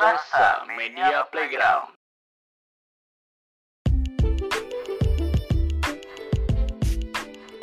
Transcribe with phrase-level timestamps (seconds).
[0.00, 1.92] Rasa Media Playground.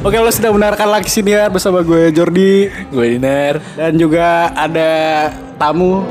[0.05, 3.57] Oke lo sudah mendengarkan lagi siniar bersama gue Jordi Gue Dinar.
[3.73, 4.91] dan juga ada
[5.57, 6.05] tamu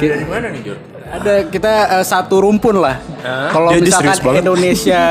[0.00, 0.91] Dari mana nih Jor?
[1.12, 2.96] Ada kita eh, satu rumpun lah.
[3.52, 4.34] Kalau Dia- dia misalkan.
[4.34, 5.02] Indonesia,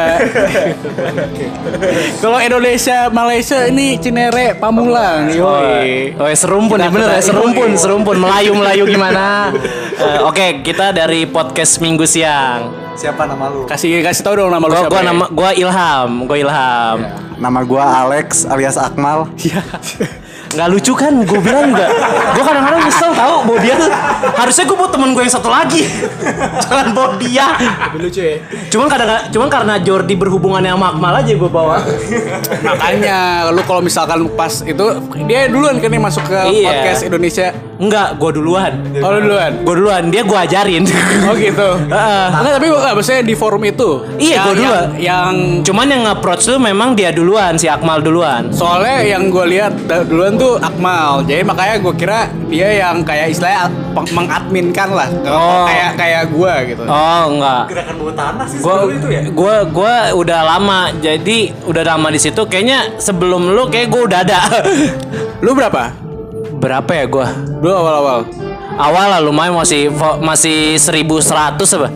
[2.22, 6.18] kalau Indonesia Malaysia ini Cinere Pamulang, yoi.
[6.18, 7.80] Oh, ya, serumpun Kita- ya bener ya kita- serumpun yoi.
[7.80, 9.26] serumpun melayu melayu gimana
[10.02, 13.70] Eh, Oke kita dari podcast minggu siang Siapa nama lu?
[13.70, 14.90] Kasih kasih tahu dong nama lu Gua, siapa.
[14.90, 15.06] gua ya?
[15.06, 16.98] nama gua Ilham gua Ilham
[17.38, 19.30] Nama gua Alex alias Akmal.
[20.52, 21.90] nggak lucu kan gue bilang nggak
[22.34, 23.90] gue kadang-kadang nyesel tahu bawa dia tuh
[24.36, 25.82] harusnya gue bawa temen gue yang satu lagi
[26.68, 27.48] jangan bawa dia
[27.96, 28.36] lucu ya.
[28.68, 31.80] cuman kadang cuman karena Jordi berhubungannya sama Akmal aja gue bawa
[32.62, 33.18] Makanya
[33.50, 34.86] lu kalau misalkan pas itu
[35.26, 36.68] dia duluan kan yang masuk ke Iya.
[36.68, 37.48] podcast Indonesia.
[37.82, 38.72] Enggak, gue duluan.
[39.02, 39.52] Oh lu duluan.
[39.66, 40.84] Gue duluan, dia gue ajarin.
[41.26, 41.70] Oh gitu.
[41.90, 42.28] Heeh.
[42.32, 43.90] Enggak tapi enggak maksudnya di forum itu.
[44.16, 44.72] Iya, Yang- gua duluan.
[44.72, 48.54] Yang, yang Cuman yang nge-approach tuh memang dia duluan, si Akmal duluan.
[48.54, 49.74] soalnya yang gue lihat
[50.06, 51.26] duluan tuh Akmal.
[51.26, 53.66] Jadi makanya gue kira dia yang kayak istilahnya
[54.12, 55.10] mengadminkan lah.
[55.24, 55.66] Oh.
[55.66, 56.84] Kayak kayak gue gitu.
[56.86, 57.62] Oh, enggak.
[57.68, 59.22] Gerakan bawah tanah sih Gua, itu ya.
[59.32, 62.46] gua, gua udah lama, jadi udah lama di situ.
[62.46, 64.40] Kayaknya sebelum lu kayak gua udah ada.
[65.42, 66.11] Lu berapa?
[66.62, 67.28] Berapa ya gua?
[67.34, 68.20] Dulu awal-awal.
[68.72, 69.90] Awal lah lumayan masih
[70.22, 71.90] masih 1100 apa?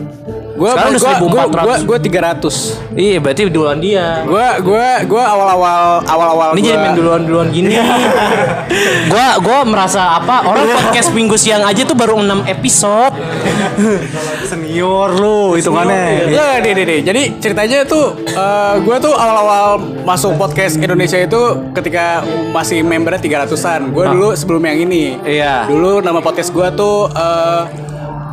[0.56, 1.40] Gue Sekarang udah gue
[1.84, 1.84] 1400.
[1.84, 2.96] gue 300.
[2.96, 4.24] Iya, berarti duluan dia.
[4.24, 7.76] Gue gue gue awal-awal awal-awal Ini gua- jadi main duluan-duluan gini.
[9.12, 10.48] gua gua merasa apa?
[10.48, 13.12] Orang podcast minggu siang aja tuh baru 6 episode.
[14.50, 16.30] Senior lu hitungannya.
[16.30, 17.00] Iya, deh, deh, deh.
[17.02, 18.14] Jadi ceritanya tuh,
[18.82, 21.42] gue tuh awal-awal masuk podcast Indonesia itu
[21.74, 22.22] ketika
[22.54, 23.90] masih membernya 300-an.
[23.90, 25.18] Gue dulu sebelum yang ini.
[25.22, 25.66] Iya.
[25.66, 27.62] Dulu nama podcast gue tuh eh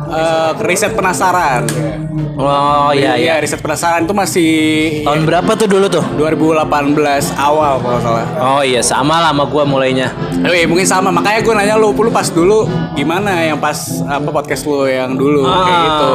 [0.06, 1.64] eh, riset penasaran.
[2.34, 3.38] Oh iya iya.
[3.38, 4.50] riset penasaran itu masih
[5.02, 6.04] Tahun berapa tuh dulu tuh?
[6.14, 6.58] 2018
[7.34, 8.26] awal kalau salah.
[8.36, 10.10] Oh iya, sama lah sama gua mulainya.
[10.36, 11.08] Oh, iya, mungkin sama.
[11.08, 15.42] Makanya gue nanya lu, lu pas dulu gimana yang pas apa podcast lu yang dulu
[15.42, 15.82] kayak Ah.
[15.82, 16.14] gitu.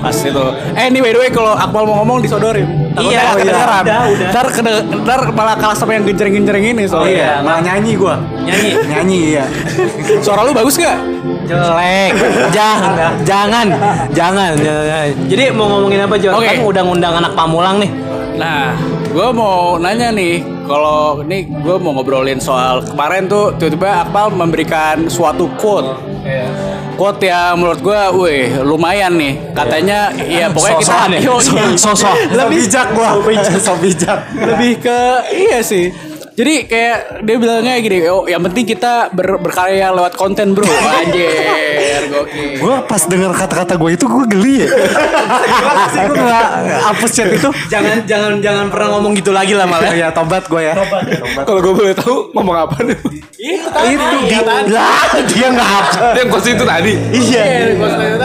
[0.00, 0.44] Pas itu.
[0.72, 2.64] Eh, ini by the way kalau Akmal mau ngomong disodorin.
[2.90, 3.34] Takutnya Iya, iya.
[3.36, 3.84] kedengeran.
[3.84, 4.28] Udah, udah.
[4.30, 7.12] Ntar, kede- ntar malah kalah sama yang genjreng-genjreng ini Oh, soalnya.
[7.12, 7.32] iya.
[7.40, 8.16] Malah nyanyi gua.
[8.40, 8.70] Nyanyi.
[8.88, 9.44] Nyanyi iya.
[10.18, 10.98] Suara lu bagus gak?
[11.50, 12.10] Jelek.
[12.54, 12.92] jangan,
[13.26, 13.66] jangan,
[14.14, 15.06] jangan, jangan.
[15.26, 16.38] Jadi mau ngomongin apa Jor?
[16.38, 16.46] Oke.
[16.46, 17.90] Kan udah ngundang anak Pamulang nih.
[18.38, 18.72] Nah,
[19.10, 25.10] gue mau nanya nih, kalau ini gue mau ngobrolin soal kemarin tuh tiba-tiba Akmal memberikan
[25.10, 25.98] suatu quote.
[26.94, 29.52] Quote yang menurut gue, wih lumayan nih.
[29.56, 31.20] Katanya, ya pokoknya kita Sosokan ya?
[31.20, 31.76] Iya.
[31.76, 32.16] Sosok.
[32.32, 33.10] So bijak gua.
[33.60, 34.18] So bijak.
[34.36, 35.00] lebih ke
[35.32, 36.09] iya sih.
[36.40, 40.64] Jadi kayak dia bilangnya gini, oh yang penting kita ber- berkarya lewat konten bro.
[41.04, 42.56] Anjir, gokil.
[42.64, 44.68] Gua pas dengar kata-kata gua itu gua geli ya.
[45.92, 46.48] Sih gua nggak
[46.88, 47.52] hapus chat itu?
[47.68, 49.92] Jangan, jangan, jangan pernah ngomong gitu lagi lah malah.
[49.92, 50.80] Ya tobat gua ya.
[51.46, 52.96] Kalau gue boleh tahu ngomong apa nih?
[53.36, 54.36] Itu di,
[54.72, 54.96] lah,
[55.28, 56.16] dia nggak apa.
[56.16, 56.92] Yang kos itu tadi.
[57.12, 57.44] Iya.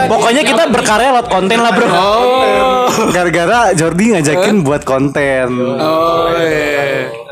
[0.08, 1.86] Pokoknya kita berkarya lewat konten lah bro.
[1.92, 5.52] Oh, Gara-gara Jordi ngajakin buat konten.
[5.76, 7.25] oh iya.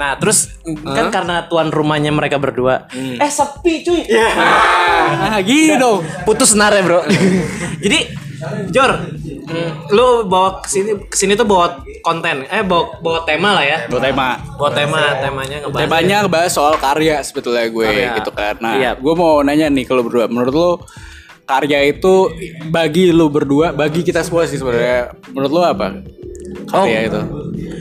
[0.00, 6.00] Nah terus kan karena tuan rumahnya mereka berdua Eh sepi cuy Nah, gini dong.
[6.24, 7.04] Putus senar ya bro
[7.84, 7.98] Jadi
[8.70, 8.96] Jor
[9.90, 13.78] Lu bawa ke sini ke sini tuh bawa konten Eh bawa, bawa tema lah ya
[13.86, 14.40] Buat tema.
[14.56, 18.16] Bawa tema Temanya ngebahas Temanya ngebahas soal karya sebetulnya gue Karya.
[18.16, 18.54] gitu kan.
[18.56, 18.90] Nah, Iya.
[18.96, 20.70] gue mau nanya nih kalau berdua, menurut lo
[21.42, 22.30] karya itu
[22.64, 25.98] bagi lo berdua, bagi kita semua sih sebenarnya, menurut lo apa?
[26.70, 27.20] Karya itu.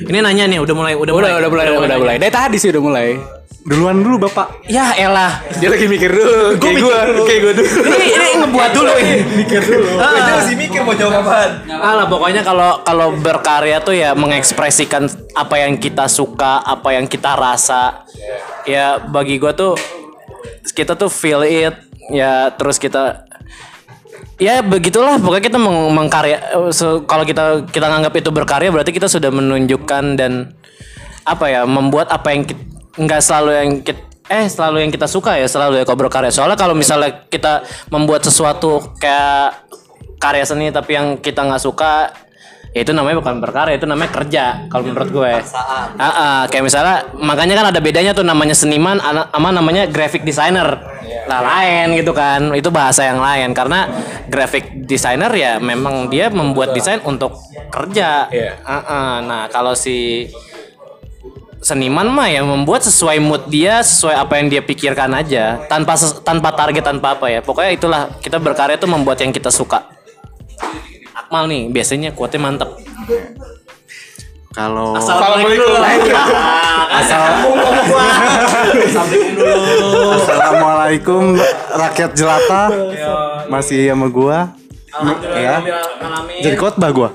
[0.10, 2.16] Ini nanya nih udah mulai Udah, Udah, udah mulai, udah, mulai.
[2.18, 3.08] Dari tadi sih udah mulai.
[3.60, 4.66] Duluan dulu Bapak.
[4.66, 6.58] Ya elah Dia lagi mikir dulu.
[6.58, 7.22] Kayak mikir gua, dulu.
[7.28, 7.70] kayak gua dulu.
[7.86, 9.90] Ini, ini ngebuat dulu ini Mikir dulu.
[10.00, 11.52] Dia masih mikir mau jawab apaan.
[11.70, 15.06] Alah pokoknya kalau kalau berkarya tuh ya mengekspresikan
[15.38, 18.08] apa yang kita suka, apa yang kita rasa.
[18.66, 19.78] Ya bagi gua tuh
[20.74, 21.76] kita tuh feel it
[22.10, 23.29] ya terus kita
[24.40, 25.20] ya begitulah.
[25.20, 29.30] Pokoknya kita meng mengkarya eh, so, kalau kita kita nganggap itu berkarya berarti kita sudah
[29.30, 30.56] menunjukkan dan
[31.28, 32.64] apa ya membuat apa yang kita
[32.98, 36.32] nggak selalu yang kita eh selalu yang kita suka ya selalu ya kalau berkarya.
[36.32, 39.70] Soalnya kalau misalnya kita membuat sesuatu kayak
[40.20, 42.12] karya seni tapi yang kita nggak suka
[42.70, 45.32] ya itu namanya bukan berkarya itu namanya kerja kalau menurut gue.
[45.98, 50.78] Ah, ah, kayak misalnya makanya kan ada bedanya tuh namanya seniman sama namanya graphic designer.
[51.26, 53.58] Lah lain gitu kan itu bahasa yang lain.
[53.58, 53.90] Karena
[54.30, 57.34] graphic designer ya memang dia membuat desain untuk
[57.74, 58.30] kerja.
[58.62, 59.14] Ah, ah.
[59.26, 60.30] nah kalau si
[61.60, 66.56] seniman mah ya membuat sesuai mood dia, sesuai apa yang dia pikirkan aja, tanpa tanpa
[66.56, 67.42] target tanpa apa ya.
[67.44, 69.99] Pokoknya itulah kita berkarya tuh membuat yang kita suka.
[71.30, 72.74] Akmal nih biasanya kuatnya mantep.
[74.50, 75.78] Kalau Assalamualaikum.
[80.18, 81.38] Assalamualaikum
[81.70, 82.74] rakyat jelata
[83.46, 84.58] masih sama gua.
[85.36, 85.56] Ya.
[86.44, 87.10] Jadi khotbah gua.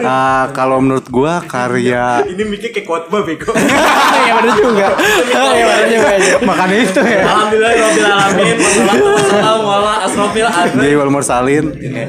[0.00, 3.52] Ah, kalau menurut gua karya Ini mikir kayak khotbah bego.
[4.28, 4.88] ya benar juga.
[5.28, 6.08] ya benar juga.
[6.48, 7.22] makanya itu ya.
[7.28, 8.54] Alhamdulillah rabbil alamin.
[8.56, 10.80] Wassalatu wassalamu ala asrofil anbiya.
[10.80, 11.64] Jadi wal mursalin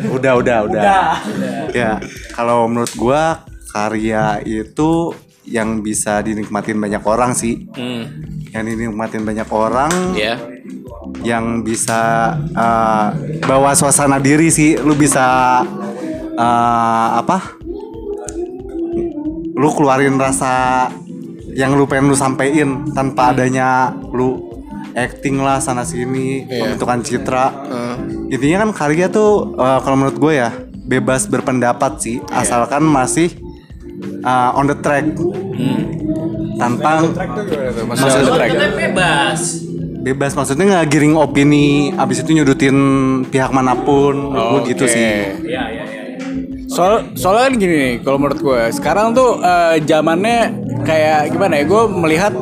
[0.09, 0.83] udah udah udah.
[1.75, 1.99] Ya,
[2.33, 3.43] kalau menurut gua
[3.75, 5.11] karya itu
[5.45, 7.67] yang bisa dinikmatin banyak orang sih.
[8.55, 10.39] Yang dinikmatin banyak orang Ya.
[11.25, 13.13] Yang bisa uh,
[13.45, 14.77] bawa suasana diri sih.
[14.77, 15.62] Lu bisa
[16.38, 17.57] uh, apa?
[19.56, 20.88] Lu keluarin rasa
[21.56, 24.59] yang lu pengen lu sampein tanpa adanya lu
[24.95, 27.45] acting lah sana sini pembentukan citra.
[28.31, 30.51] Intinya kan karya tuh uh, kalau menurut gue ya
[30.85, 32.18] bebas berpendapat sih.
[32.31, 33.31] Asalkan masih
[34.23, 35.07] uh, on the track.
[36.56, 39.39] Tanpa Maksudnya Kita bebas.
[40.06, 42.78] Bebas maksudnya nggak giring opini abis itu nyudutin
[43.25, 44.94] pihak mana pun menurut gue gitu Oke.
[44.94, 45.10] sih
[46.66, 50.52] Soal soalnya kan gini nih, kalau menurut gue sekarang tuh eh, zamannya
[50.84, 51.63] kayak gimana ya?
[51.63, 52.36] Gue melihat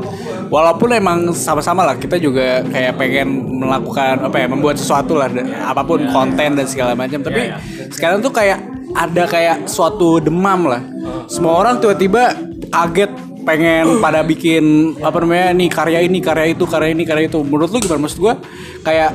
[0.50, 3.30] walaupun emang sama-sama lah kita juga kayak pengen
[3.62, 5.30] melakukan apa ya, membuat sesuatu lah,
[5.70, 7.22] apa pun konten dan segala macam.
[7.22, 7.54] Tapi
[7.94, 8.58] sekarang tuh kayak
[8.98, 10.82] ada kayak suatu demam lah.
[11.30, 12.34] Semua orang tiba-tiba
[12.74, 14.64] kaget pengen pada bikin
[15.00, 17.40] apa namanya nih karya ini karya itu karya ini karya itu.
[17.40, 18.02] Menurut lu gimana?
[18.02, 18.34] Maksud gue
[18.82, 19.12] kayak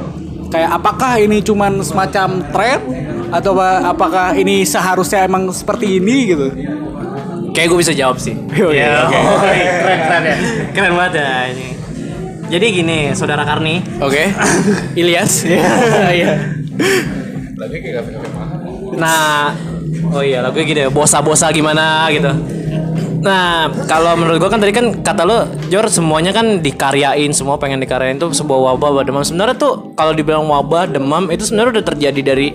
[0.48, 2.80] kayak apakah ini cuman semacam tren?
[3.28, 6.46] Atau apa- apakah ini seharusnya emang seperti ini gitu?
[7.52, 8.32] Kayak gue bisa jawab sih.
[8.56, 9.18] Yoi, Ya, oke.
[9.18, 10.36] oi, keren keren ya.
[10.72, 11.68] Keren banget ya ini.
[12.48, 14.22] Jadi gini, saudara Karni, oke.
[15.00, 15.44] Ilyas.
[16.16, 16.32] Iya.
[18.96, 19.52] Nah,
[20.08, 22.30] oh iya lagunya gini ya, bosa-bosa gimana gitu.
[23.18, 27.82] Nah, kalau menurut gua kan tadi kan kata lo, Jor semuanya kan dikaryain, semua pengen
[27.82, 29.24] dikaryain itu sebuah wabah, wabah demam.
[29.26, 32.48] Sebenarnya tuh kalau dibilang wabah demam itu sebenarnya udah terjadi dari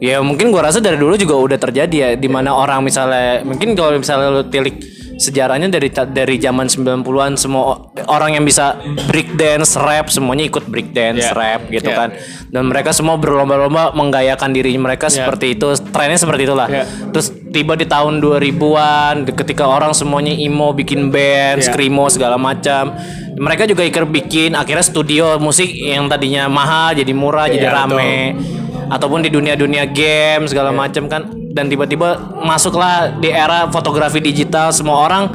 [0.00, 3.76] ya mungkin gua rasa dari dulu juga udah terjadi ya di mana orang misalnya mungkin
[3.76, 9.76] kalau misalnya lo tilik sejarahnya dari dari zaman 90-an semua orang yang bisa break dance,
[9.76, 11.36] rap semuanya ikut break dance, Yeah.
[11.36, 11.98] rap gitu Yeah.
[12.00, 12.08] kan.
[12.48, 15.68] Dan mereka semua berlomba-lomba menggayakan diri mereka seperti itu.
[15.92, 16.68] Trennya seperti itulah.
[16.72, 16.88] Yeah.
[17.12, 21.68] Terus tiba di tahun 2000-an di- ketika orang semuanya emo bikin band, Yeah.
[21.68, 22.96] screamo segala macam.
[23.36, 28.40] Mereka juga ikut bikin akhirnya studio musik yang tadinya mahal jadi murah, jadi Yeah, rame.
[28.90, 35.02] Ataupun di dunia-dunia game segala macam kan dan tiba-tiba masuklah di era fotografi digital semua
[35.02, 35.34] orang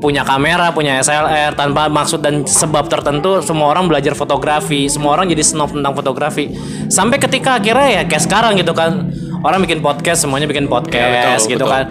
[0.00, 5.28] punya kamera, punya SLR tanpa maksud dan sebab tertentu semua orang belajar fotografi, semua orang
[5.28, 6.56] jadi snob tentang fotografi.
[6.88, 9.12] Sampai ketika akhirnya ya kayak sekarang gitu kan.
[9.40, 11.72] Orang bikin podcast, semuanya bikin podcast betul, gitu betul.
[11.72, 11.84] kan.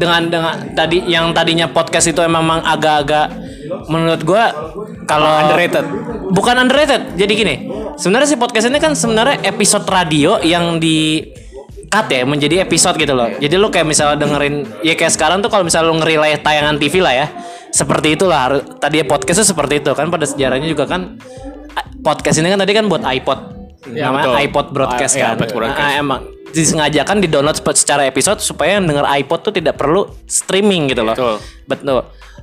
[0.00, 3.28] Dengan dengan tadi yang tadinya podcast itu emang agak-agak
[3.92, 4.48] menurut gua
[5.04, 5.84] kalau Underrated.
[6.32, 7.12] Bukan underrated.
[7.20, 7.54] Jadi gini,
[8.00, 11.20] sebenarnya si podcast ini kan sebenarnya episode radio yang di
[11.94, 13.30] cut ya menjadi episode gitu loh.
[13.38, 16.98] Jadi lu kayak misalnya dengerin ya kayak sekarang tuh kalau misalnya lu ngerilai tayangan TV
[16.98, 17.26] lah ya.
[17.70, 21.18] Seperti itulah Haru- tadi ya podcastnya seperti itu kan pada sejarahnya juga kan
[22.02, 23.38] podcast ini kan tadi kan buat iPod.
[23.94, 24.44] Ya, namanya betul.
[24.48, 25.34] iPod broadcast Ah, iya, kan.
[25.38, 25.86] iPod broadcast.
[25.86, 26.20] Ah, emang
[26.54, 31.14] disengajakan di download secara episode supaya yang denger iPod tuh tidak perlu streaming gitu loh.
[31.14, 31.36] Betul.
[31.70, 32.00] Betul.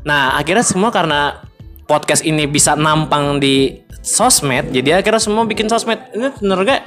[0.07, 1.41] Nah, akhirnya semua karena
[1.87, 5.97] podcast ini bisa nampang di sosmed, jadi akhirnya semua bikin sosmed.
[6.13, 6.77] Ini gue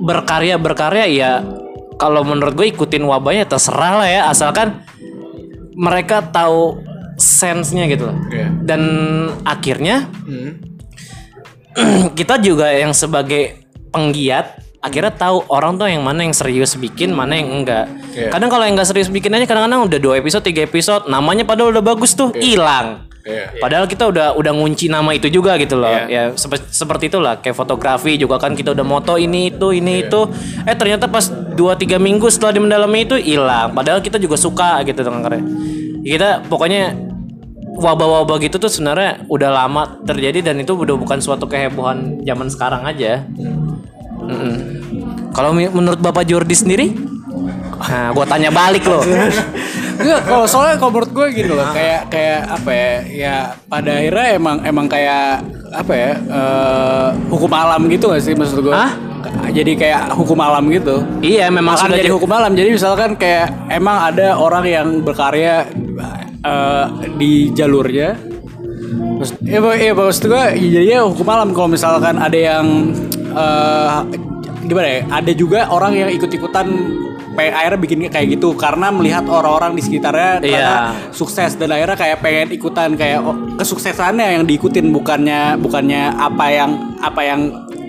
[0.00, 1.32] berkarya berkarya ya
[2.00, 4.82] kalau menurut gue ikutin wabahnya terserah lah ya asalkan
[5.74, 6.82] mereka tahu
[7.18, 8.18] sense-nya gitu loh.
[8.30, 8.48] Iya.
[8.62, 8.82] Dan
[9.46, 10.10] akhirnya
[12.18, 13.62] kita juga yang sebagai
[13.94, 17.88] penggiat akhirnya tahu orang tuh yang mana yang serius bikin, mana yang enggak.
[18.12, 18.28] Iya.
[18.28, 21.72] Kadang kalau yang enggak serius bikin aja kadang-kadang udah dua episode, tiga episode, namanya padahal
[21.72, 23.08] udah bagus tuh, hilang.
[23.24, 23.56] Iya.
[23.56, 25.88] Padahal kita udah udah ngunci nama itu juga gitu loh.
[25.88, 26.04] Iya.
[26.06, 30.06] Ya sepe- seperti itulah kayak fotografi juga kan kita udah moto ini itu ini Iya.
[30.06, 30.20] itu.
[30.62, 33.72] Eh ternyata pas 2 3 minggu setelah di mendalami itu hilang.
[33.72, 35.40] Padahal kita juga suka gitu dengan karya.
[36.04, 36.92] Kita pokoknya
[37.74, 42.84] wabah-wabah gitu tuh sebenarnya udah lama terjadi dan itu udah bukan suatu kehebohan zaman sekarang
[42.84, 43.24] aja.
[44.20, 44.54] Mm-mm.
[45.32, 46.86] Kalau mi- menurut Bapak Jordi sendiri?
[47.78, 49.02] Nah, gua tanya balik loh.
[49.94, 52.90] Enggak, kalau soalnya kalau menurut gue gini loh, kayak kayak apa ya?
[53.06, 53.34] Ya
[53.70, 56.12] pada akhirnya emang emang kayak apa ya?
[56.18, 58.74] eh, hukum alam gitu gak sih maksud gue?
[58.74, 58.90] Hah?
[59.54, 60.98] Jadi kayak hukum alam gitu.
[61.22, 62.52] iya, memang Malah sudah jadi hukum alam.
[62.58, 65.70] Jadi misalkan kayak emang ada orang yang berkarya
[66.42, 68.18] eh, di jalurnya
[69.14, 72.66] Terus, ya, Pak, ya maksud gue jadinya hukum alam kalau misalkan ada yang
[73.34, 73.90] eh
[74.66, 75.00] gimana ya?
[75.22, 76.66] Ada juga orang yang ikut-ikutan
[77.34, 80.70] akhirnya bikin kayak gitu karena melihat orang-orang di sekitarnya Iya.
[81.10, 86.70] sukses dan akhirnya kayak pengen ikutan kayak oh, kesuksesannya yang diikutin bukannya bukannya apa yang
[86.98, 87.40] apa yang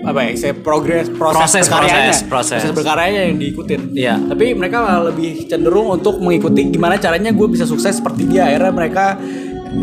[0.02, 2.70] apa ya saya progres proses, Proses, berkaryanya proses, proses.
[2.70, 4.14] berkaryanya yang diikutin Iya.
[4.24, 9.18] tapi mereka lebih cenderung untuk mengikuti gimana caranya gue bisa sukses seperti dia akhirnya mereka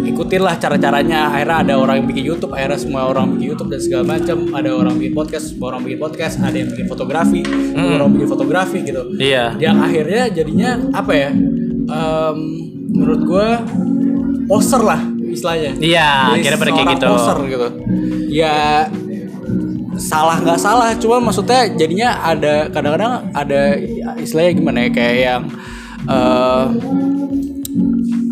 [0.07, 1.29] ikutin lah cara-caranya.
[1.29, 4.37] Akhirnya ada orang yang bikin YouTube akhirnya semua orang bikin YouTube dan segala macam.
[4.51, 6.35] Ada orang bikin podcast semua orang bikin podcast.
[6.41, 9.01] Ada yang bikin fotografi semua orang bikin fotografi gitu.
[9.19, 9.55] Iya.
[9.61, 11.31] yang akhirnya jadinya apa ya
[11.83, 12.37] Em,
[12.95, 13.47] menurut gue
[14.47, 15.01] poster lah
[15.33, 15.75] istilahnya.
[15.81, 17.07] Iya, akhirnya pada kayak gitu.
[17.11, 17.67] poster gitu.
[18.31, 18.87] Ya
[19.93, 23.77] salah nggak salah cuma maksudnya jadinya ada kadang-kadang ada
[24.17, 25.43] istilahnya gimana ya kayak yang
[26.09, 26.63] eh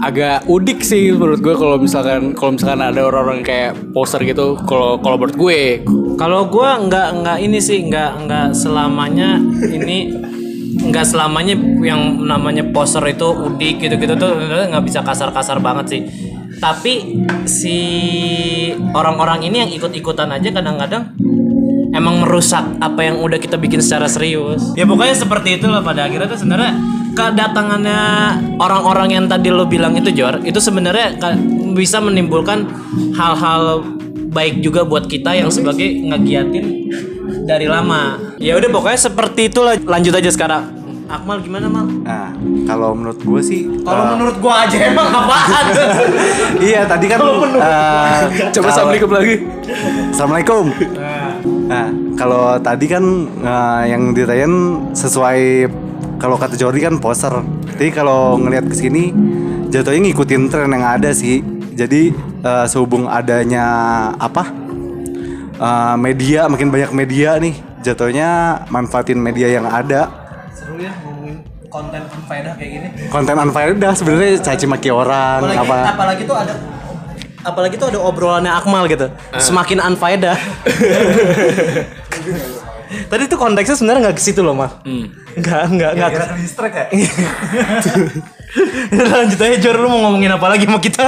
[0.02, 4.98] agak udik sih menurut gue kalau misalkan kalau misalkan ada orang-orang kayak poster gitu kalau
[4.98, 5.62] kalau menurut gue
[6.18, 10.14] Kalau gua nggak nggak ini sih nggak nggak selamanya ini
[10.82, 14.38] nggak selamanya yang namanya poster itu udik gitu-gitu tuh
[14.70, 16.02] nggak bisa kasar-kasar banget sih.
[16.62, 17.78] Tapi si
[18.94, 21.10] orang-orang ini yang ikut-ikutan aja kadang-kadang
[21.90, 24.62] emang merusak apa yang udah kita bikin secara serius.
[24.78, 28.02] Ya pokoknya seperti itulah pada akhirnya tuh sebenarnya kedatangannya
[28.58, 31.18] orang-orang yang tadi lo bilang itu Jor, itu sebenarnya
[31.76, 32.68] bisa menimbulkan
[33.16, 33.84] hal-hal
[34.32, 36.66] baik juga buat kita yang sebagai ngegiatin
[37.44, 38.20] dari lama.
[38.40, 39.76] Ya udah pokoknya seperti itulah.
[39.76, 40.82] Lanjut aja sekarang.
[41.12, 41.84] Akmal gimana mal?
[41.84, 42.32] Nah,
[42.64, 45.66] kalau menurut gue sih Kalau eh, menurut gua aja emang apaan?
[46.72, 47.60] Iya tadi kan eh, Coba
[48.56, 49.36] kalau- assalamualaikum lagi.
[50.16, 50.64] Assalamualaikum.
[51.68, 54.56] Nah, kalau tadi kan eh, yang ditanyain
[54.96, 55.68] sesuai
[56.22, 57.34] kalau kata Jordi kan poster.
[57.82, 59.10] Jadi kalau ngelihat ke sini
[59.74, 61.42] jatuhnya ngikutin tren yang ada sih.
[61.74, 62.14] Jadi
[62.46, 63.66] eh, sehubung adanya
[64.22, 64.54] apa?
[65.58, 70.14] eh, media makin banyak media nih, jatuhnya manfaatin media yang ada.
[70.54, 71.42] Seru ya ngomongin
[71.74, 72.88] konten faedah kayak gini.
[73.10, 75.78] Konten unfaedah sebenarnya caci maki orang apalagi, apa?
[75.98, 76.54] apalagi tuh ada
[77.42, 79.10] apalagi tuh ada obrolannya Akmal gitu
[79.42, 80.38] semakin unfaedah
[83.08, 84.84] tadi tuh konteksnya sebenarnya nggak ke situ loh mal
[85.38, 86.12] nggak nggak nggak.
[86.40, 86.86] Distract ya?
[88.92, 89.76] lanjut aja Jor.
[89.80, 91.06] Lu mau ngomongin apa lagi sama kita?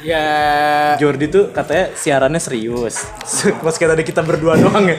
[0.00, 0.96] Ya.
[0.96, 3.04] Jordi tuh katanya siarannya serius.
[3.60, 4.96] Pas kita tadi kita berdua doang ya.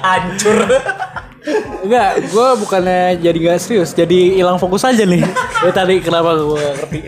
[0.00, 0.58] Hancur.
[1.86, 5.22] Enggak, gue bukannya jadi gak serius, jadi hilang fokus aja nih.
[5.62, 6.98] Ya tadi kenapa gue ngerti.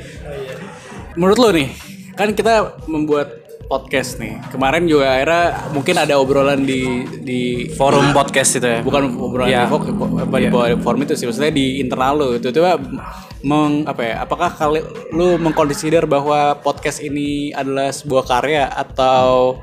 [1.18, 1.74] Menurut lo nih,
[2.14, 3.37] kan kita membuat
[3.68, 4.40] podcast nih.
[4.48, 6.82] Kemarin juga akhirnya mungkin ada obrolan di
[7.20, 9.62] di forum podcast itu ya bukan obrolan Iya.
[9.64, 12.80] di, fok- apa, di bawah forum itu sih, maksudnya di internal lo itu coba
[13.40, 14.14] meng apa ya?
[14.24, 14.80] Apakah kali
[15.12, 19.60] lu mengconsider bahwa podcast ini adalah sebuah karya atau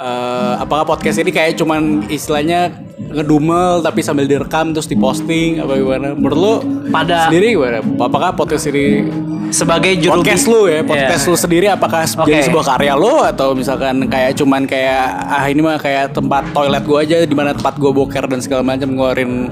[0.00, 6.16] eh, apakah podcast ini kayak cuman istilahnya ngedumel tapi sambil direkam terus diposting apa gimana?
[6.16, 6.54] Menurut lu
[6.88, 7.78] Pada- sendiri gimana?
[7.80, 9.08] Apakah podcast ini
[9.50, 11.30] sebagai juru podcast lu ya podcast Iya.
[11.30, 12.46] lu sendiri apakah jadi Oke.
[12.46, 17.02] sebuah karya lu atau misalkan kayak cuman kayak ah ini mah kayak tempat toilet gua
[17.02, 19.50] aja di mana tempat gua boker dan segala macam ngeluarin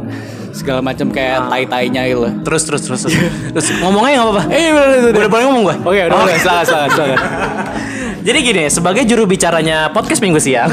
[0.55, 3.15] segala macam kayak tai tainya gitu terus terus terus terus,
[3.51, 6.65] terus ngomongnya nggak apa-apa eh bener, bener, udah boleh ngomong gue oke udah boleh silakan
[6.67, 7.19] silakan silakan
[8.29, 10.69] Jadi gini, sebagai juru bicaranya podcast minggu siang,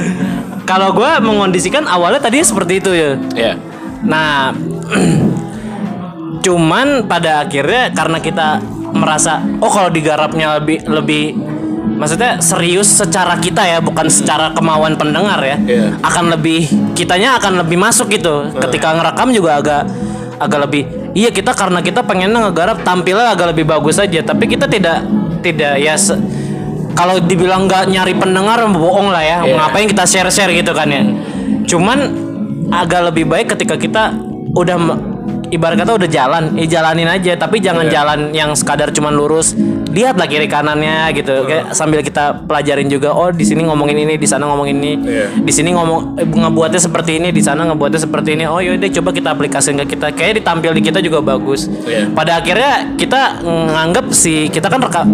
[0.70, 3.16] kalau gue mengondisikan awalnya tadi seperti itu ya.
[3.32, 3.52] ya
[4.04, 4.52] Nah,
[6.44, 8.60] cuman pada akhirnya karena kita
[8.92, 11.38] merasa oh kalau digarapnya lebih lebih
[11.96, 15.86] maksudnya serius secara kita ya bukan secara kemauan pendengar ya Iya.
[16.02, 19.82] akan lebih kitanya akan lebih masuk gitu ketika ngerekam juga agak
[20.42, 20.82] agak lebih
[21.14, 25.06] iya kita karena kita pengennya ngegarap tampilnya agak lebih bagus aja tapi kita tidak
[25.46, 26.18] tidak ya se-
[26.92, 29.54] kalau dibilang nggak nyari pendengar bohong lah ya Iya.
[29.58, 31.02] ngapain kita share share gitu kan ya
[31.66, 31.98] cuman
[32.72, 34.12] agak lebih baik ketika kita
[34.52, 34.76] udah
[35.52, 37.92] ibarat kata udah jalan, eh jalanin aja tapi jangan Iya.
[38.00, 39.52] jalan yang sekadar cuman lurus.
[39.92, 41.44] Lihat lah kiri kanannya gitu.
[41.44, 44.92] Kayak sambil kita pelajarin juga oh di sini ngomongin ini, di sana ngomongin ini.
[45.04, 45.26] Iya.
[45.44, 48.48] Di sini ngomong eh, ngebuatnya seperti ini, di sana ngebuatnya seperti ini.
[48.48, 50.16] Oh yaudah coba kita aplikasikan ke kita.
[50.16, 51.68] Kayak ditampil di kita juga bagus.
[51.84, 52.08] Iya.
[52.16, 55.06] Pada akhirnya kita nganggap si kita kan rekam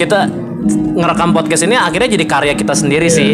[0.00, 0.32] kita
[0.70, 3.16] ngerekam podcast ini akhirnya jadi karya kita sendiri Iya.
[3.16, 3.32] sih.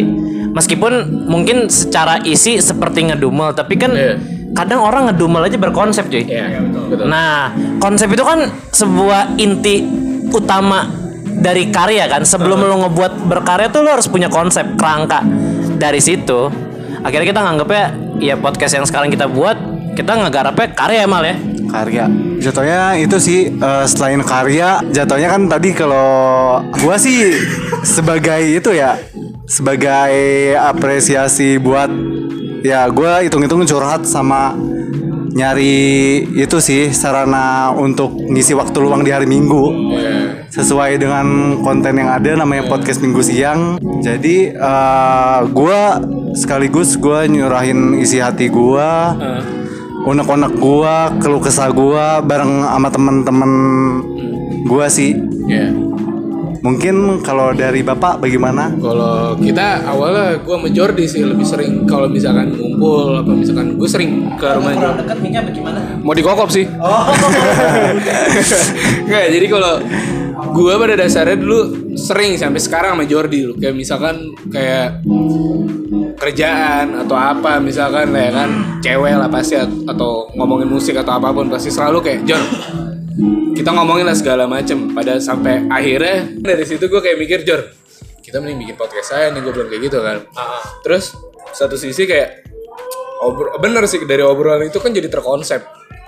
[0.50, 0.92] Meskipun
[1.30, 4.18] mungkin secara isi seperti ngedumel, tapi kan Iya.
[4.50, 6.26] kadang orang ngedumel aja berkonsep cuy.
[6.26, 6.82] Iya, betul.
[6.90, 7.06] betul.
[7.06, 9.86] Nah, konsep itu kan sebuah inti
[10.34, 10.90] utama
[11.38, 12.26] dari karya kan.
[12.26, 15.22] Sebelum lo ngebuat berkarya tuh lo harus punya konsep kerangka.
[15.78, 16.50] Dari situ,
[17.00, 17.84] akhirnya kita nganggapnya
[18.18, 19.54] ya podcast yang sekarang kita buat
[19.94, 21.38] kita ngegarapnya karya mal ya.
[21.70, 22.10] Karya.
[22.42, 27.32] Jatuhnya itu sih eh, selain karya jatuhnya kan tadi kalau gua sih
[27.86, 28.98] sebagai itu ya
[29.46, 30.12] sebagai
[30.58, 31.90] apresiasi buat
[32.60, 34.52] ya gua hitung-hitung curhat sama
[35.30, 39.94] nyari itu sih sarana untuk ngisi waktu luang di hari Minggu.
[40.50, 43.78] Sesuai dengan konten yang ada namanya podcast Minggu siang.
[44.02, 46.02] Jadi eh, gua
[46.34, 49.14] sekaligus gua nyurahin isi hati gua
[50.06, 53.52] unek-unek gua, keluh kesah gua bareng sama temen-temen
[54.64, 55.16] gua sih.
[55.48, 55.90] Iya.
[56.60, 58.68] Mungkin kalau dari Bapak bagaimana?
[58.76, 63.88] Kalau kita awalnya gue sama Jordi sih lebih sering kalau misalkan ngumpul apa misalkan gue
[63.88, 65.00] sering ke rumah Jordi.
[65.00, 65.80] dekat minyak bagaimana?
[66.04, 66.68] Mau dikokop sih.
[66.76, 67.08] Oh.
[69.08, 69.80] Nggak, jadi kalau
[70.52, 71.60] gue pada dasarnya dulu
[71.96, 75.00] sering sampai sekarang sama Jordi lu kayak misalkan kayak
[76.20, 78.50] kerjaan atau apa misalkan ya kan
[78.84, 82.42] cewek lah pasti at- atau ngomongin musik atau apa pun pasti selalu kayak Jor
[83.50, 84.96] kita ngomongin lah segala macem.
[84.96, 87.60] Pada sampai akhirnya dari situ gue kayak mikir Jor
[88.20, 90.16] kita mending bikin podcast saya nih gue bilang kayak gitu kan.
[90.86, 91.12] Terus
[91.50, 92.46] satu sisi kayak
[93.58, 95.60] bener sih dari obrolan itu kan jadi terkonsep.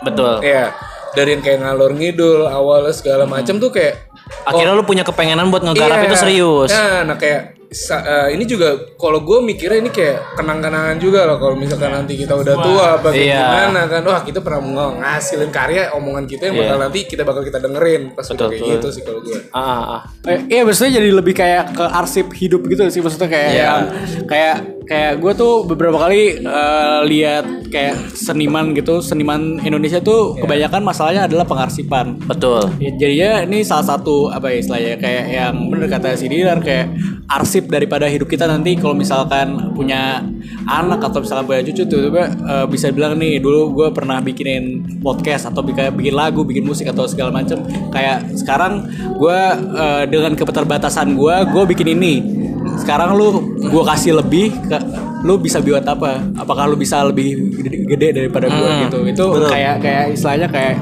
[0.06, 0.40] Betul.
[0.40, 0.70] Iya,
[1.12, 4.11] dari yang kayak ngalor ngidul awalnya segala macam tuh kayak
[4.42, 6.06] Akhirnya lu punya kepengenan buat ngegarap Iya.
[6.06, 6.70] itu serius.
[6.70, 11.38] Nah, nah kayak sa- eh, ini juga kalau gue mikirnya ini kayak kenang-kenangan juga loh
[11.38, 13.40] kalau misalkan nanti kita udah tua apa kayak Iya.
[13.40, 17.40] gimana kan wah kita pernah ng- ngasilin karya omongan kita yang bakal nanti kita bakal
[17.40, 19.40] kita dengerin pas udah kayak gitu sih kalau gue.
[19.50, 20.00] Ah, ah, ah.
[20.26, 23.64] Eh, iya maksudnya jadi lebih kayak ke arsip hidup gitu sih maksudnya kayak Iya.
[23.64, 23.88] yang-
[24.26, 24.54] kayak
[24.92, 31.24] kayak gue tuh beberapa kali eh, lihat kayak seniman gitu seniman Indonesia tuh kebanyakan masalahnya
[31.24, 32.20] adalah pengarsipan.
[32.28, 32.68] Betul.
[32.76, 36.92] Ya, jadinya ini salah satu apa ya istilahnya kayak yang bener kata si Dinar kayak
[37.32, 40.20] arsip daripada hidup kita nanti kalau misalkan punya
[40.68, 42.28] anak atau misalkan punya cucu tuh tiba
[42.68, 47.08] bisa bilang nih dulu gue pernah bikinin podcast atau bikin bikin lagu bikin musik atau
[47.08, 48.84] segala macem kayak sekarang
[49.16, 49.40] gue
[49.80, 52.41] eh, dengan keterbatasan gue gue bikin ini
[52.80, 54.78] sekarang lu gue kasih lebih ke
[55.22, 59.78] lu bisa buat apa apakah lu bisa lebih gede, gede daripada gue gitu itu kayak
[59.78, 60.74] kayak istilahnya kayak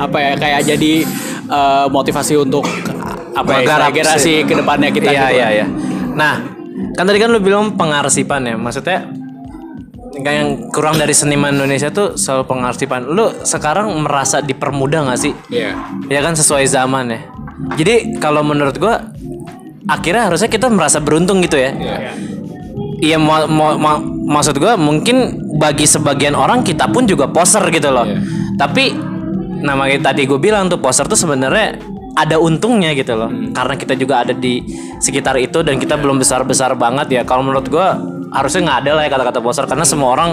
[0.00, 0.92] apa ya kayak jadi
[1.50, 2.64] eh, motivasi untuk
[3.34, 4.46] apa ya generasi sih.
[4.46, 5.36] ke depannya kita iya, gitu.
[5.36, 5.66] iya, iya.
[6.14, 6.34] Nah,
[6.94, 8.54] kan tadi kan lu bilang pengarsipan ya.
[8.54, 9.10] Maksudnya
[10.14, 13.10] kayak yang kurang dari seniman Indonesia tuh soal pengarsipan.
[13.10, 15.34] Lu sekarang merasa dipermudah gak sih?
[15.50, 15.74] Iya.
[16.06, 17.20] Ya kan sesuai zaman ya.
[17.74, 19.02] Jadi kalau menurut gua
[19.84, 21.72] akhirnya harusnya kita merasa beruntung gitu ya.
[23.04, 27.92] Iya mau, mau, mau- maksud gua mungkin bagi sebagian orang kita pun juga poser gitu
[27.92, 28.08] loh.
[28.56, 28.94] Tapi
[29.64, 31.80] namanya tadi gue bilang tuh poser tuh sebenarnya
[32.16, 33.28] ada untungnya gitu loh.
[33.52, 34.62] Karena kita juga ada di
[35.02, 37.22] sekitar itu dan kita belum besar-besar banget ya.
[37.28, 37.98] Kalau menurut gua
[38.34, 40.30] harusnya nggak ada lah ya kata-kata poser karena semua orang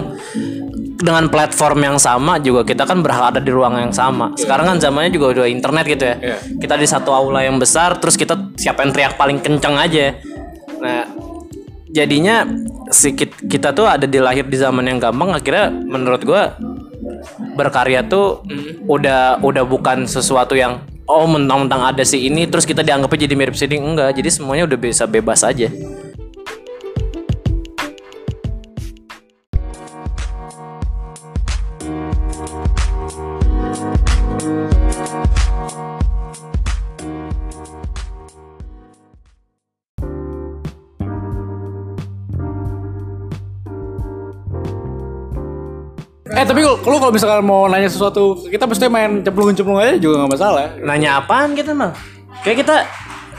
[1.02, 4.32] dengan platform yang sama juga kita kan berhak ada di ruang yang sama.
[4.38, 6.16] Sekarang kan zamannya juga udah internet gitu ya.
[6.22, 6.38] Iya.
[6.62, 10.16] Kita di satu aula yang besar terus kita siapa yang teriak paling kenceng aja.
[10.82, 11.06] Nah,
[11.92, 12.48] jadinya
[12.90, 16.56] si kit- kita tuh ada di lahir di zaman yang gampang akhirnya menurut gua
[17.54, 18.42] berkarya tuh
[18.88, 23.56] udah udah bukan sesuatu yang oh mentang-mentang ada si ini terus kita dianggapnya jadi mirip
[23.60, 25.68] sini enggak jadi semuanya udah bisa bebas aja
[46.82, 50.66] lu lu kalau misalkan mau nanya sesuatu kita pasti main cemplung-cemplung aja juga nggak masalah.
[50.80, 51.94] nanya apaan kita mah
[52.42, 52.76] kayak kita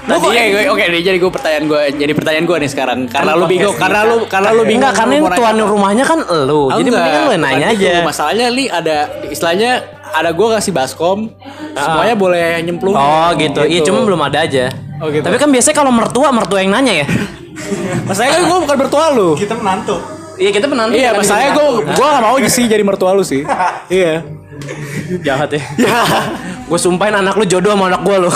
[0.02, 2.98] Lu kok, eh, gue- oke, nih, jadi gue pertanyaan gue, jadi pertanyaan gue nih sekarang.
[3.06, 4.82] Karena lu bingung, karena lu, karena lu bingung.
[4.82, 5.70] enggak karena ini tuan apa.
[5.70, 7.86] rumahnya kan lu Oh, jadi enggak, mendingan lu nanya gitu.
[7.86, 8.96] aja Masalahnya li ada
[9.30, 9.70] istilahnya
[10.10, 11.30] ada gue kasih baskom,
[11.72, 12.92] semuanya boleh nyemplung.
[12.92, 15.22] oh gitu iya cuma belum ada aja Oh, gitu.
[15.22, 17.06] tapi kan biasanya kalau mertua mertua yang nanya ya
[18.02, 19.28] Masalahnya kan gue bukan mertua lu.
[19.34, 19.96] Kita menantu.
[20.42, 23.46] Iya kita menanti Iya, kan masalahnya gue gue gak mau sih jadi mertua lu sih.
[23.92, 24.26] iya.
[25.22, 25.62] jahat ya.
[26.62, 28.30] gue sumpahin anak lu jodoh sama anak gue lu.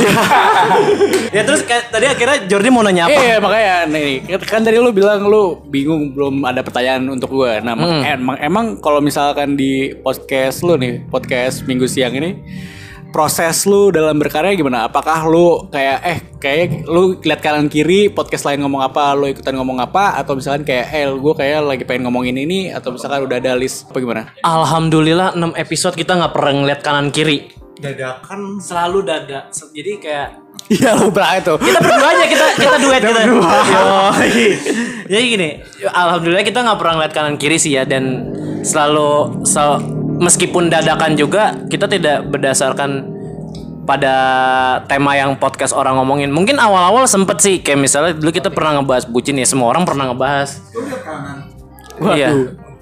[1.37, 3.17] ya terus kayak tadi akhirnya Jordi mau nanya apa?
[3.17, 4.07] Iya makanya nih
[4.41, 7.53] kan tadi lu bilang lu bingung belum ada pertanyaan untuk gue.
[7.61, 12.31] Nah mak- emang emang kalau misalkan di podcast lu nih podcast minggu siang ini
[13.17, 14.85] proses lu dalam berkarya gimana?
[14.85, 19.57] Apakah lu kayak eh kayak lu lihat kanan kiri podcast lain ngomong apa, lu ikutan
[19.57, 23.41] ngomong apa atau misalkan kayak eh gue kayak lagi pengen ngomongin ini atau misalkan udah
[23.41, 24.23] ada list apa gimana?
[24.45, 27.49] Alhamdulillah 6 episode kita nggak pernah ngeliat kanan kiri.
[27.77, 29.49] Dadakan Selalu dada.
[29.49, 30.29] Jadi kayak
[30.67, 31.55] Iya lu berapa itu?
[31.63, 33.23] kita berdua aja kita kita duet kita.
[33.23, 34.47] Yoi.
[35.07, 35.49] Jadi gini,
[35.87, 41.57] alhamdulillah kita nggak pernah ngeliat kanan kiri sih ya dan selalu sel- meskipun dadakan juga
[41.69, 43.17] kita tidak berdasarkan
[43.87, 44.15] pada
[44.91, 46.35] tema yang podcast orang ngomongin.
[46.35, 50.11] Mungkin awal-awal sempet sih kayak misalnya dulu kita pernah ngebahas bucin ya, semua orang pernah
[50.11, 50.59] ngebahas.
[52.03, 52.31] Iya.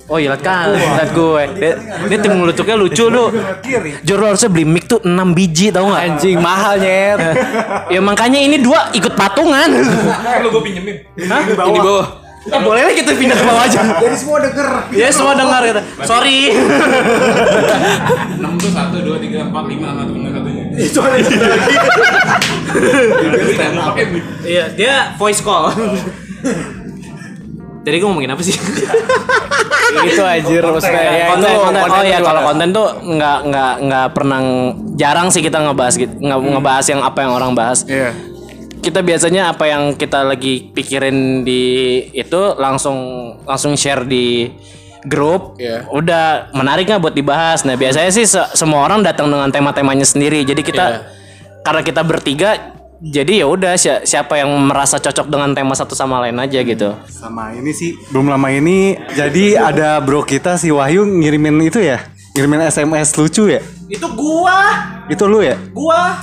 [0.04, 1.42] Oh iya liat kan, liat gue.
[1.56, 1.72] Dia,
[2.12, 3.32] dia tim ngelucuknya lucu lu.
[4.04, 6.00] Jor lu harusnya beli mic tuh 6 biji tau gak?
[6.04, 7.16] Anjing mahal nyet.
[7.94, 9.64] ya makanya ini dua ikut patungan.
[10.44, 10.96] Lu gue pinjemin.
[11.24, 11.48] Hah?
[11.48, 12.23] Di bawah.
[12.44, 13.80] Eh, boleh lah kita pindah ke bawah aja.
[14.04, 14.68] Jadi semua denger.
[14.92, 15.80] Ya semua dengar gitu.
[16.04, 16.52] Sorry.
[18.36, 20.64] 6 tuh 1, 2, 3, 4, 5 satu bener katanya.
[20.76, 21.16] Itu ada
[24.44, 25.72] Iya, dia voice call.
[27.84, 28.56] Jadi gue ngomongin apa sih?
[29.94, 31.82] itu anjir maksudnya ya konten, itu konten.
[31.86, 34.40] Oh ya kalau konten tuh nggak nggak nggak pernah
[34.98, 37.84] jarang sih kita ngebahas gitu nggak ngebahas yang apa yang orang bahas.
[37.86, 38.10] Iya.
[38.84, 41.62] Kita biasanya apa yang kita lagi pikirin di
[42.12, 42.96] itu langsung
[43.42, 44.52] langsung share di
[45.02, 45.56] grup.
[45.56, 45.88] Iya.
[45.88, 47.64] Udah menarik nggak buat dibahas.
[47.64, 50.44] Nah biasanya sih se- semua orang datang dengan tema-temanya sendiri.
[50.44, 51.00] Jadi kita Iya.
[51.60, 52.50] karena kita bertiga
[53.00, 56.92] jadi ya udah si- siapa yang merasa cocok dengan tema satu sama lain aja gitu.
[57.06, 62.04] Sama ini sih belum lama ini jadi ada bro kita si Wahyu ngirimin itu ya.
[62.32, 63.60] Ngirimin SMS lucu ya.
[63.86, 64.60] Itu gua,
[65.06, 65.56] Itu lu ya?
[65.70, 66.16] gua.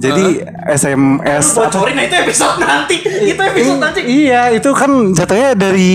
[0.00, 1.68] Jadi SMS apa?
[1.68, 2.96] Bocorin nah itu episode nanti.
[3.04, 4.00] Itu episode nanti.
[4.00, 5.92] Iya, itu kan jatuhnya dari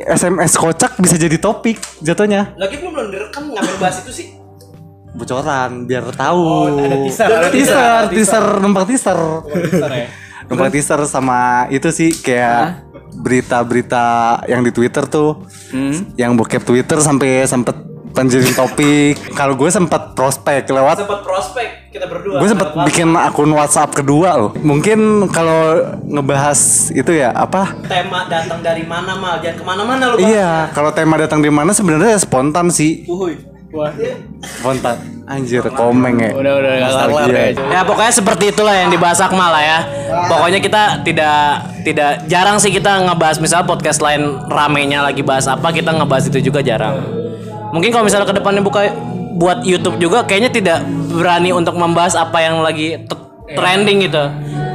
[0.00, 2.54] SMS kocak bisa jadi topik jatuhnya.
[2.54, 4.26] Lagi belum belum direkam ngapain bahas itu sih?
[5.10, 6.78] Bocoran biar tahu.
[6.78, 9.18] ada teaser, Ada teaser, teaser, teaser, numpang teaser.
[9.18, 10.06] ya.
[10.46, 12.86] Numpang teaser sama itu sih kayak
[13.18, 14.06] berita-berita
[14.46, 15.42] yang di Twitter tuh.
[16.14, 17.74] Yang bokep Twitter sampai sempet
[18.12, 19.14] panjangin topik.
[19.34, 22.38] Kalau gue sempat prospek lewat Sempat prospek kita berdua.
[22.38, 24.50] gue sempat bikin akun WhatsApp kedua loh.
[24.60, 27.74] Mungkin kalau ngebahas itu ya apa?
[27.86, 30.22] tema datang dari mana mal jangan ke mana-mana lu.
[30.22, 33.02] Iya, kalau tema datang di mana sebenarnya spontan sih.
[33.10, 33.34] Uhuy.
[33.70, 33.94] Wah.
[34.42, 34.98] Spontan.
[35.30, 36.34] Anjir, komeng ya.
[36.34, 37.46] Udah udah nggak kelar ya.
[37.70, 39.78] Ya pokoknya seperti itulah yang dibahas Akmal lah ya.
[40.26, 45.70] Pokoknya kita tidak tidak jarang sih kita ngebahas misalnya podcast lain ramenya lagi bahas apa
[45.70, 46.98] kita ngebahas itu juga jarang.
[47.70, 48.90] Mungkin kalau misalnya ke depannya buka
[49.38, 50.78] buat YouTube juga kayaknya tidak
[51.14, 54.28] berani untuk membahas apa yang lagi t- trending gitu.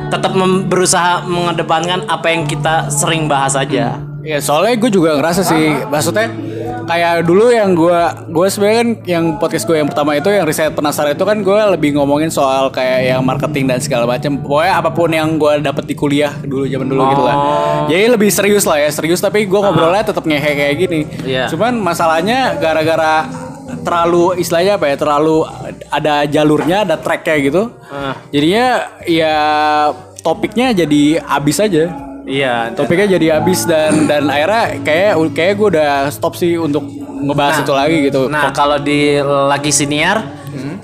[0.10, 0.32] Tetap
[0.70, 4.00] berusaha mengedepankan apa yang kita sering bahas aja.
[4.26, 6.34] Ya soalnya gue juga ngerasa sih maksudnya
[6.86, 10.72] kayak dulu yang gue gue sebenarnya kan yang podcast gue yang pertama itu yang riset
[10.74, 14.90] penasaran itu kan gue lebih ngomongin soal kayak yang marketing dan segala macam pokoknya apa
[14.94, 17.38] pun yang gue dapet di kuliah dulu zaman dulu gitu lah
[17.90, 21.00] jadi lebih serius lah ya serius tapi gue ngobrolnya tetap ngehe kayak gini.
[21.26, 21.50] Iya.
[21.50, 23.26] cuman masalahnya gara-gara
[23.82, 25.46] terlalu istilahnya apa ya terlalu
[25.90, 27.64] ada jalurnya ada tracknya gitu
[28.30, 28.66] jadinya
[29.06, 29.36] ya
[30.22, 36.10] topiknya jadi abis aja Iya, topiknya jadi habis dan dan akhirnya kayak kayak gue udah
[36.10, 36.82] stop sih untuk
[37.22, 38.26] ngebahas itu lagi gitu.
[38.26, 40.26] Nah, kalau di lagi siniar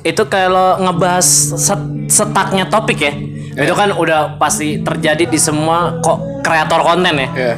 [0.01, 1.25] itu kalau ngebahas
[1.57, 3.13] set- setaknya topik ya.
[3.51, 7.29] Itu kan udah pasti terjadi di semua kok kreator konten ya.
[7.33, 7.55] Iya.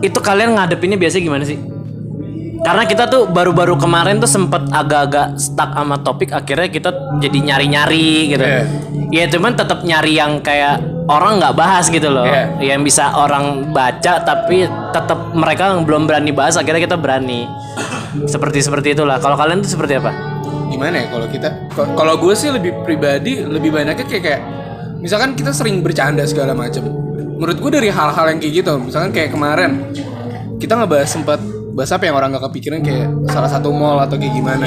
[0.00, 1.58] Itu kalian ngadepinnya biasanya gimana sih?
[2.58, 6.90] Karena kita tuh baru-baru kemarin tuh sempet agak-agak stuck sama topik akhirnya kita
[7.22, 8.44] jadi nyari-nyari gitu.
[8.44, 8.64] Iya.
[9.08, 12.26] Ya cuman tetap nyari yang kayak orang nggak bahas gitu loh.
[12.26, 12.74] Iya.
[12.74, 17.46] Yang bisa orang baca tapi tetap mereka belum berani bahas akhirnya kita berani.
[18.26, 19.22] Seperti seperti itulah.
[19.22, 20.38] Kalau kalian tuh seperti apa?
[20.68, 24.40] gimana ya kalau kita kalau gue sih lebih pribadi lebih banyaknya kayak kayak
[25.00, 26.84] misalkan kita sering bercanda segala macam
[27.40, 29.88] menurut gue dari hal-hal yang kayak gitu misalkan kayak kemarin
[30.60, 31.40] kita ngebahas sempat
[31.78, 34.66] bahas apa yang orang gak kepikiran kayak salah satu mall atau kayak gimana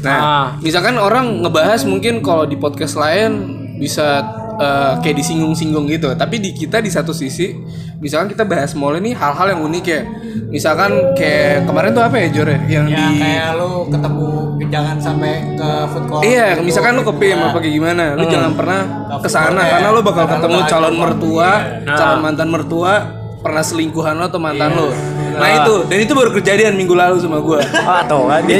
[0.00, 0.46] nah Ah.
[0.58, 3.42] misalkan orang ngebahas mungkin kalau di podcast lain
[3.76, 4.22] bisa
[4.54, 7.50] eh, kayak disinggung-singgung gitu tapi di kita di satu sisi
[7.98, 10.00] misalkan kita bahas mall ini hal-hal yang unik ya
[10.48, 12.58] misalkan kayak kemarin tuh apa ya Jor ya?
[12.70, 14.28] yang Ya di kayak lu ketemu
[14.68, 16.22] jangan sampai ke food court.
[16.24, 16.64] Iya, gitu.
[16.64, 18.80] misalkan lu ke PIM apa kayak gimana, lu jangan pernah
[19.20, 19.70] ke sana Iya.
[19.76, 21.50] karena lu bakal Karena ketemu calon mertua,
[21.84, 21.92] Nah.
[21.92, 22.92] calon mantan mertua,
[23.36, 24.88] pernah selingkuhan lo atau mantan lo.
[25.34, 27.60] Nah itu, dan itu baru kejadian minggu lalu sama gua.
[28.08, 28.44] Oh, kan?
[28.44, 28.58] Dia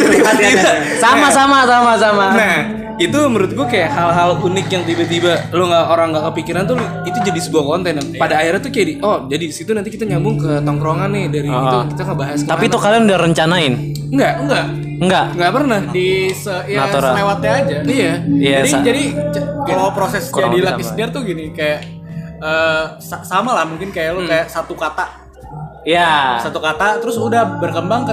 [0.99, 2.27] sama sama sama sama.
[2.33, 2.57] Nah,
[2.95, 7.19] itu menurut gua kayak hal-hal unik yang tiba-tiba lu nggak orang nggak kepikiran tuh itu
[7.21, 7.93] jadi sebuah konten.
[7.95, 11.11] Yang pada akhirnya tuh kayak di, oh jadi di situ nanti kita nyambung ke tongkrongan
[11.11, 13.75] nih dari itu kita ngebahas Tapi itu kalian udah rencanain?
[14.13, 14.65] enggak enggak
[15.03, 15.25] Enggak.
[15.35, 15.81] enggak pernah.
[15.89, 17.11] Di se ya Natural.
[17.11, 17.77] selewatnya aja.
[17.83, 18.13] iya.
[18.23, 20.85] Iya, jadi sa- jadi j- kalau proses Kurang jadi sama.
[20.85, 21.81] sendiri tuh gini kayak
[22.39, 25.22] eh, sa- sama lah mungkin kayak lu kayak satu kata
[25.83, 26.39] Ya.
[26.39, 28.13] satu kata terus udah berkembang ke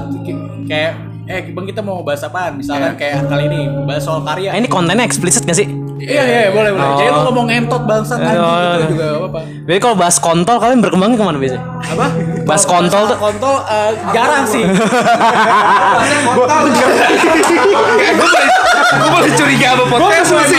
[0.65, 0.93] kayak
[1.25, 4.65] eh bang kita mau bahas apaan misalkan kayak kali ini bahas soal karya Ah, ini
[4.65, 5.69] kontennya eksplisit gak sih?
[5.99, 8.57] iya iya iya, boleh boleh jadi lu ngomong entot bangsat anjing Oh.
[8.73, 11.61] gitu juga gak apa-apa Jadi kalau bahas kontol kalian berkembang ke mana biasanya?
[11.85, 12.05] apa
[12.41, 14.65] Bas kontol tuh kontol eh, jarang sih.
[18.89, 20.57] Gue boleh curiga apa podcast lu sih?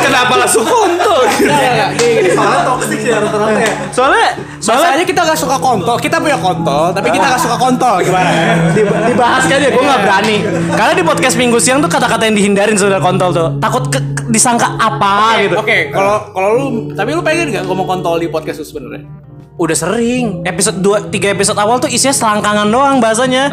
[0.00, 1.26] Kenapa langsung kontol?
[1.26, 3.72] Soalnya toxic ya rata-rata ya.
[3.90, 8.28] Soalnya Masalahnya kita gak suka kontol, kita punya kontol, tapi kita gak suka kontol gimana?
[8.70, 10.36] Di- dibahas kan ya gue nggak berani.
[10.68, 13.48] Karena di podcast minggu siang tuh kata-kata yang dihindarin sudah kontol tuh.
[13.56, 15.56] Takut ke- ke- disangka apa gitu.
[15.56, 19.06] Oke, kalau kalau lu, tapi lu pengen gak ngomong kontol di podcast lu sebenarnya?
[19.56, 20.44] udah sering.
[20.44, 23.48] Episode 2 3 episode awal tuh isinya selangkangan doang bahasanya.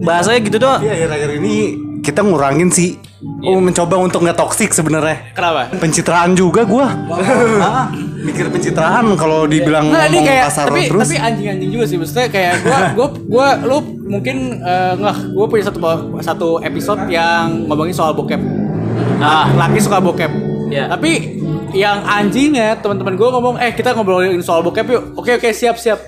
[0.00, 0.80] Bahasanya gitu doang.
[0.80, 1.56] Iya akhir-akhir ini
[2.00, 2.96] kita ngurangin sih.
[3.44, 5.36] Oh, mencoba untuk nggak toxic sebenarnya.
[5.36, 5.68] Kenapa?
[5.76, 6.88] Pencitraan juga gua.
[7.60, 11.08] Ah, mikir pencitraan kalau dibilang Nah, ngomong kayak kasar tapi terus.
[11.08, 15.64] tapi anjing-anjing juga sih maksudnya kayak gua gua gua lu mungkin eh, nggak gua punya
[15.68, 15.78] satu
[16.20, 18.40] satu episode yang ngomongin soal bokep.
[19.20, 19.48] Ah.
[19.54, 20.32] laki suka bokep.
[20.68, 20.88] Iya.
[20.88, 21.40] Tapi
[21.74, 25.02] yang anjingnya teman-teman gue ngomong eh kita ngobrolin soal bokep yuk.
[25.16, 25.98] Oke oke siap siap.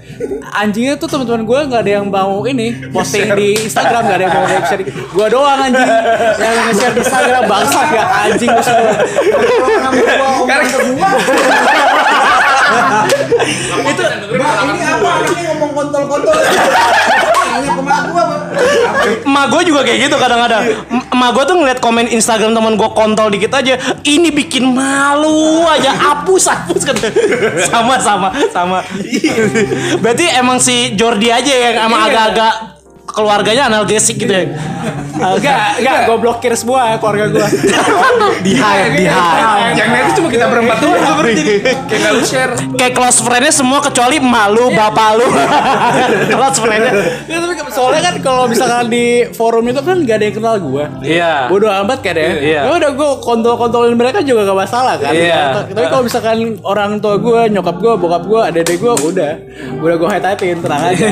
[0.53, 4.35] Anjingnya tuh teman-teman gue nggak ada yang mau ini posting di Instagram nggak ada yang
[4.35, 5.91] mau share gue doang anjing.
[6.39, 8.93] Yang nge-share di Instagram bangsat ya anjing lu semua.
[13.83, 15.11] Itu ini apa?
[15.29, 16.37] ini ngomong kontol-kontol
[19.23, 20.63] emak gue juga kayak gitu kadang-kadang.
[20.89, 25.63] M- emak gue tuh ngeliat komen Instagram teman gue kontol dikit aja ini bikin malu
[25.65, 26.97] aja hapus hapus kan
[27.65, 28.79] sama sama sama.
[29.99, 32.09] Berarti emang si Jordi aja yang emang Iya.
[32.09, 32.55] agak-agak
[33.07, 34.45] keluarganya analgesik gitu ya
[35.23, 37.47] Enggak, enggak, gue blokir semua keluarga gue.
[38.47, 39.79] di hide, di hide.
[39.79, 41.43] Yang itu cuma kita berempat gue berarti.
[41.63, 42.53] Kayak nggak lu share.
[42.75, 45.27] kayak close friendnya semua kecuali malu bapak lu
[46.33, 46.93] close friendnya
[47.31, 50.85] Ya, tapi soalnya kan kalau misalkan di forum itu kan gak ada yang kenal gue.
[51.07, 52.31] iya Bodoh amat kan ya.
[52.43, 52.61] Iya.
[52.67, 55.15] Ya udah gue kontol-kontolin mereka juga gak masalah kan.
[55.15, 55.71] Iya.
[55.71, 59.33] Tapi kalau misalkan orang tua gue, nyokap gue, bokap gue, adek gue udah
[59.79, 61.07] udah gue hide tenang aja.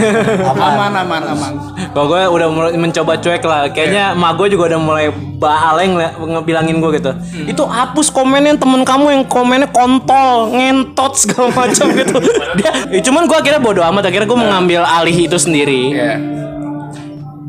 [0.50, 1.52] aman aman aman.
[1.90, 5.06] Kalau gue udah mulai mencoba cuek lah, kayaknya emak gue juga udah mulai
[5.42, 7.10] baleng lah ngebilangin gue gitu.
[7.50, 12.16] Itu hapus komennya temen kamu yang komennya kontol, ngentot segala macam gitu.
[12.62, 15.90] Dia, ya cuman gue akhirnya bodo amat, akhirnya gue mengambil alih itu sendiri.
[15.90, 16.14] Iya.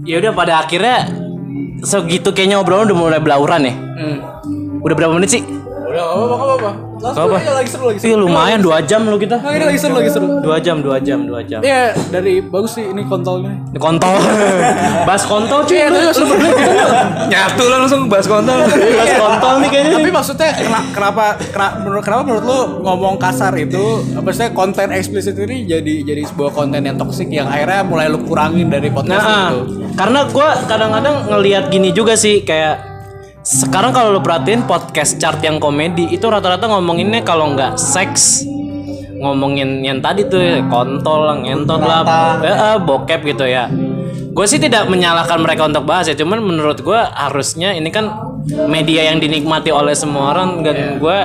[0.01, 1.05] Ya udah pada akhirnya
[1.85, 3.73] segitu kayaknya obrolan udah mulai belauran ya.
[4.81, 5.45] Udah berapa menit sih?
[5.91, 6.71] Udah gak apa-apa gak apa-apa.
[7.01, 7.35] Langsung Apa?
[7.35, 8.23] aja lagi seru lagi Iya seru.
[8.23, 9.35] lumayan dua jam lo kita.
[9.35, 10.27] Nah, ini lagi seru lagi seru.
[10.39, 11.59] Dua jam, dua jam, dua jam.
[11.59, 13.51] Iya dari bagus sih ini kontolnya.
[13.67, 14.15] Ini Kontol.
[15.07, 15.75] Bahas kontol cuy.
[15.75, 16.13] Iya, lu-
[17.27, 18.63] Nyatu lah langsung bahas kontol.
[18.63, 19.97] Bahas kontol nih kayaknya.
[19.97, 21.23] Tapi maksudnya kena- kenapa
[21.81, 23.81] menurut kenapa menurut lu ngomong kasar itu
[24.13, 28.67] maksudnya konten eksplisit ini jadi jadi sebuah konten yang toksik yang akhirnya mulai lu kurangin
[28.67, 29.89] dari podcast Nah, itu.
[29.91, 32.90] karena gue kadang-kadang ngelihat gini juga sih kayak
[33.41, 38.45] sekarang kalau lo perhatiin podcast chart yang komedi itu rata-rata ngomonginnya kalau nggak seks.
[39.21, 42.01] Ngomongin yang tadi tuh ya, kontol lah, ngentot lah,
[42.41, 43.69] eh, eh, bokep gitu ya.
[44.33, 48.09] Gue sih tidak menyalahkan mereka untuk bahas ya, cuman menurut gue harusnya ini kan
[48.65, 51.17] media yang dinikmati oleh semua orang dan gue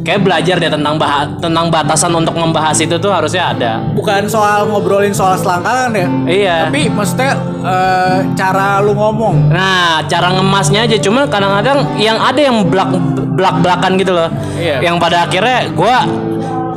[0.00, 3.72] kayak belajar deh tentang bah tentang batasan untuk membahas itu tuh harusnya ada.
[3.92, 6.08] Bukan soal ngobrolin soal selangkangan ya.
[6.26, 6.56] Iya.
[6.68, 9.52] Tapi maksudnya eh, cara lu ngomong.
[9.52, 12.90] Nah, cara ngemasnya aja cuma kadang-kadang yang ada yang belak
[13.36, 14.28] belak belakan gitu loh.
[14.56, 14.80] Iya.
[14.84, 16.04] Yang pada akhirnya gua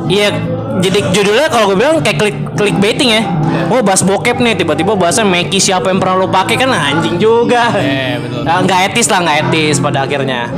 [0.04, 0.28] iya
[0.74, 3.22] jadi judulnya kalau gue bilang kayak klik clickbaiting ya.
[3.70, 7.70] Oh bahas bokep nih tiba-tiba bahasnya Meki siapa yang pernah lo pakai kan anjing juga.
[7.78, 8.42] Iya, betul.
[8.42, 10.50] Nah, nggak etis lah nggak etis pada akhirnya.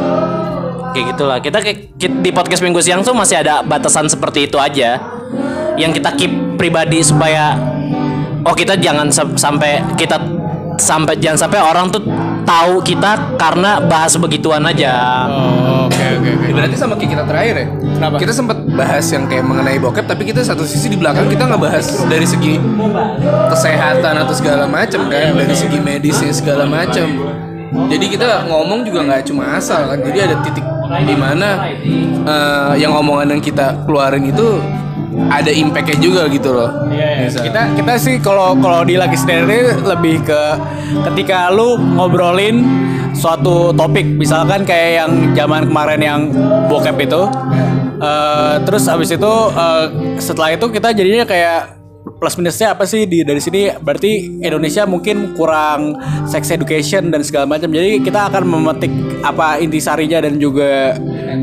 [0.97, 1.39] Kayak gitulah.
[1.45, 1.59] Kita
[2.01, 4.97] di podcast minggu siang tuh masih ada batasan seperti itu aja.
[5.77, 7.53] Yang kita keep pribadi supaya
[8.41, 10.17] oh kita jangan sam- sampai kita
[10.81, 12.01] sampai jangan sampai orang tuh
[12.49, 15.27] tahu kita karena bahas begituan aja.
[15.29, 16.49] Oh, oke oke oke.
[16.57, 17.67] Berarti sama kayak kita terakhir ya.
[17.97, 18.17] Kenapa?
[18.17, 21.61] Kita sempat bahas yang kayak mengenai bokep, tapi kita satu sisi di belakang kita nggak
[21.61, 22.57] bahas dari segi
[23.53, 27.05] kesehatan atau segala macam kan, dari segi medisnya segala macam.
[27.93, 29.99] Jadi kita ngomong juga nggak cuma asal kan.
[30.01, 30.65] Jadi ada titik
[31.05, 31.49] di mana
[32.27, 34.61] eh, yang omongan yang kita keluarin itu
[35.33, 36.71] ada impactnya juga gitu loh.
[36.93, 37.49] Misal.
[37.49, 40.43] Kita kita sih kalau kalau di lagi sendiri lebih ke
[41.13, 42.63] ketika lu ngobrolin
[43.17, 46.21] suatu topik misalkan kayak yang zaman kemarin yang
[46.69, 47.23] bokep itu
[48.01, 49.85] eh, terus abis itu eh,
[50.21, 51.76] setelah itu kita jadinya kayak
[52.17, 53.69] plus minusnya apa sih di dari sini?
[53.77, 57.69] Berarti Indonesia mungkin kurang sex education dan segala macam.
[57.69, 60.97] Jadi kita akan memetik apa intisarinya dan juga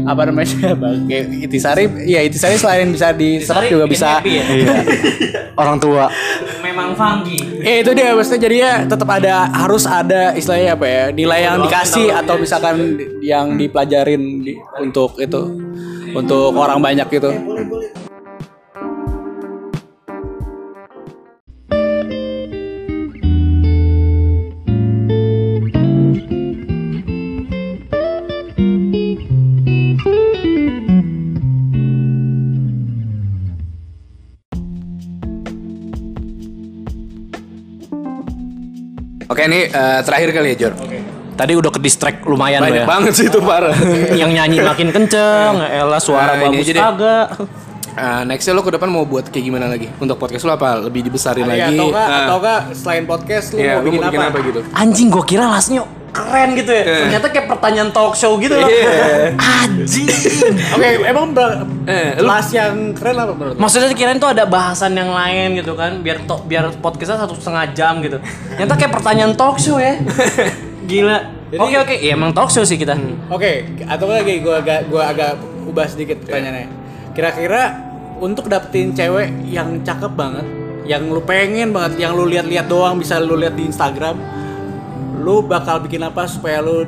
[0.04, 0.74] apa namanya?
[0.82, 1.86] Bang kayak intisari.
[2.10, 4.20] Ya intisari selain bisa diserap juga bisa.
[5.62, 6.10] Orang tua.
[6.66, 7.38] Memang funky.
[7.62, 8.18] Ya itu dia.
[8.18, 11.04] Maksudnya jadinya tetap ada harus ada istilahnya apa ya?
[11.14, 15.42] Nilai yang dikasih atau misalkan yang dipelajarin di- untuk itu.
[16.14, 17.30] Untuk orang banyak gitu.
[39.34, 40.74] Oke nih eh, terakhir kali ya Jor.
[41.34, 42.86] Tadi udah ke distract lumayan lo Banyak ya.
[42.86, 43.74] banget sih itu parah.
[44.22, 46.78] Yang nyanyi makin kenceng, elah suara Nah, ini bagus deh.
[46.78, 47.28] kagak.
[47.94, 49.90] Eh, nextnya lo ke depan mau buat kayak gimana lagi?
[49.98, 50.78] Untuk podcast lo apa?
[50.80, 51.74] Lebih dibesarin Iya, lagi?
[51.74, 52.22] atau enggak, Ah.
[52.24, 54.30] atau enggak selain podcast lu Iya, mau lo bikin, mau bikin apa?
[54.30, 54.60] apa gitu?
[54.72, 55.82] Anjing gua kira lasnya
[56.14, 56.84] keren gitu ya.
[56.86, 58.70] Ternyata kayak pertanyaan talk show gitu loh.
[58.70, 59.34] Iya.
[59.34, 60.08] Anjing.
[60.72, 63.58] Oke, emang ber- Eh, lu- kelas yang keren apa menurut?
[63.58, 67.66] Maksudnya kirain tuh ada bahasan yang lain gitu kan, biar to, biar podcastnya satu setengah
[67.74, 68.22] jam gitu.
[68.54, 69.98] Ternyata kayak pertanyaan talk show ya.
[70.86, 71.18] Gila.
[71.54, 72.98] Oke oke, iya emang talk show sih kita.
[73.28, 76.66] Oke, atau lagi gue agak gua agak ubah sedikit pertanyaannya.
[77.12, 77.62] Kira-kira
[78.18, 80.46] untuk dapetin cewek yang cakep banget,
[80.84, 84.18] yang lu pengen banget, yang lu lihat-lihat doang bisa lu lihat di Instagram,
[85.24, 86.84] lu bakal bikin apa supaya lu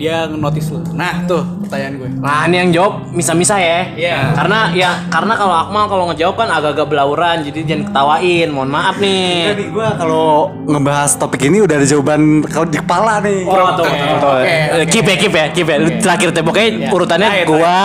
[0.00, 0.80] dia notice lu?
[0.96, 2.08] Nah, tuh pertanyaan gue.
[2.24, 3.84] Nah ini yang jawab misa-misa ya.
[3.92, 4.32] Iya.
[4.32, 8.48] Karena ya karena kalau Akmal kalau ngejawab kan agak-agak belauran, jadi jangan ketawain.
[8.48, 9.52] Mohon maaf nih.
[9.52, 13.44] Jadi gue kalau ngebahas topik ini udah ada jawaban kalau di kepala nih.
[13.44, 14.40] Oh, tuh, tuh.
[14.40, 15.76] oke, Eh, Keep ya, keep ya, keep ya.
[16.00, 17.80] Terakhir tuh pokoknya urutannya Terakhir, gua,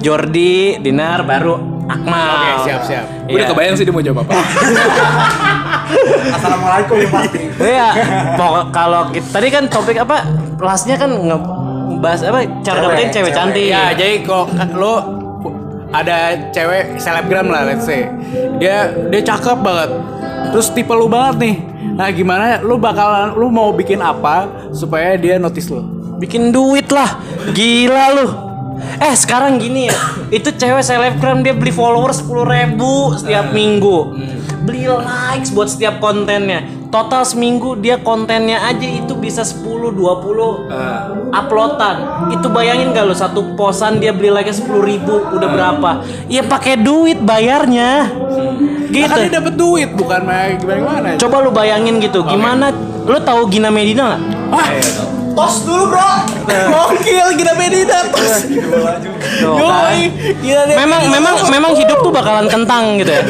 [0.00, 2.28] Jordi, Dinar, baru Akmal.
[2.36, 3.04] Oke, siap, siap.
[3.24, 3.50] Gue udah Iya.
[3.50, 4.32] kebayang sih dia mau jawab apa.
[6.36, 7.40] Assalamualaikum ya pasti.
[7.74, 7.88] Iya,
[8.36, 10.16] pokok kalau kita tadi kan topik apa?
[10.60, 12.38] Lastnya kan ngebahas apa?
[12.60, 13.66] Cara dapetin cewek cantik.
[13.66, 14.94] Ya, jadi kalau kan lu
[15.88, 18.04] ada cewek selebgram lah let's say.
[18.60, 19.90] Dia dia cakep banget.
[20.52, 21.56] Terus tipe lu banget nih.
[21.98, 25.82] Nah, gimana lu bakalan lu mau bikin apa supaya dia notice lu?
[26.20, 27.16] Bikin duit lah.
[27.50, 28.26] Gila lu.
[28.98, 29.98] Eh sekarang gini ya,
[30.30, 34.14] itu cewek selebgram dia beli followers 10 ribu setiap minggu.
[34.66, 36.66] Beli likes buat setiap kontennya.
[36.88, 39.92] Total seminggu dia kontennya aja itu bisa 10-20
[41.32, 41.96] uploadan.
[42.32, 45.90] Itu bayangin gak lo satu posan dia beli like 10 ribu udah berapa?
[46.32, 48.08] Ya pakai duit bayarnya.
[48.88, 49.04] Gitu.
[49.04, 51.08] Gitu Kan dia dapet duit bukan main gimana gimana.
[51.20, 52.72] Coba lu bayangin gitu, gimana?
[53.04, 54.22] Lu tahu Gina Medina nggak?
[54.48, 54.68] Wah,
[55.38, 56.10] tos dulu bro.
[56.50, 58.50] Gokil Gina Medina tos.
[59.38, 60.10] Yoi,
[60.42, 60.82] Gina Medina.
[60.82, 63.22] memang memang memang hidup tuh bakalan kentang gitu ya.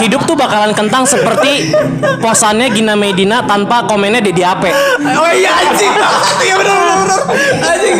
[0.00, 1.76] hidup tuh bakalan kentang seperti
[2.24, 4.72] posannya Gina Medina tanpa komennya Dedi Ape.
[5.04, 5.92] Oh iya anjing.
[6.46, 7.20] Iya benar benar benar.
[7.60, 7.96] Anjing.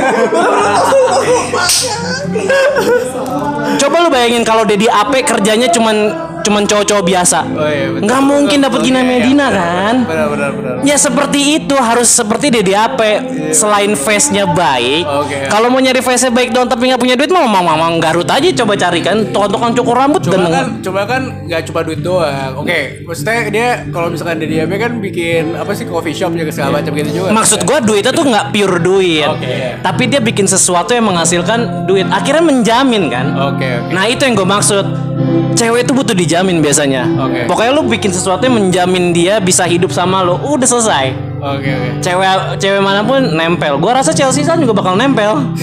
[3.77, 5.97] Coba lu bayangin kalau Dedi Ape kerjanya cuman
[6.47, 7.39] cuman cowok-cowok biasa.
[7.43, 8.03] Oh iya betul.
[8.07, 9.95] Nggak mungkin dapat Gina Oke, Medina kan?
[10.07, 10.75] Benar benar benar.
[10.87, 13.13] Ya seperti itu harus seperti Dedi Ape
[13.51, 15.05] selain face-nya baik.
[15.05, 15.51] Oke.
[15.51, 18.45] Kalau mau nyari face-nya baik doang tapi nggak punya duit mau mau mau Garut aja
[18.63, 22.53] coba cari kan tukang cukur rambut Coba dan kan, coba kan nggak cuma duit doang.
[22.61, 26.79] Oke, maksudnya dia kalau misalkan dia dia kan bikin apa sih coffee shop juga segala
[26.79, 27.33] macam gitu juga.
[27.33, 29.81] Maksud gua duitnya tuh nggak pure duit, Oke.
[29.81, 32.05] tapi dia bikin sesuatu yang menghasilkan duit.
[32.13, 33.27] Akhirnya menjamin kan.
[33.55, 33.93] Oke oke.
[33.97, 34.85] Nah itu yang gue maksud.
[35.57, 37.09] Cewek itu butuh dijamin biasanya.
[37.17, 37.41] Oke.
[37.49, 41.17] Pokoknya lu bikin sesuatu yang menjamin dia bisa hidup sama lu, udah selesai.
[41.39, 41.89] Oke oke.
[42.03, 43.81] Cewek cewek mana pun nempel.
[43.81, 45.57] Gua rasa Chelsea San juga bakal nempel.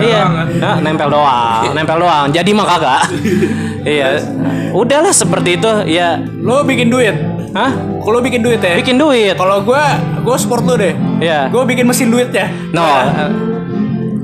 [0.00, 0.28] iya,
[0.60, 2.28] Nah, nempel doang, nempel doang.
[2.30, 3.02] Jadi mah kagak.
[3.98, 4.22] iya.
[4.70, 5.70] Udahlah seperti itu.
[5.90, 7.16] Ya, Lo bikin duit.
[7.50, 7.74] hah?
[8.00, 8.78] Kalau bikin duit ya.
[8.78, 9.34] Bikin duit.
[9.34, 10.94] Kalau gua, gua support lu deh.
[11.18, 11.50] Iya.
[11.50, 12.48] Gue bikin mesin duitnya.
[12.70, 12.86] No.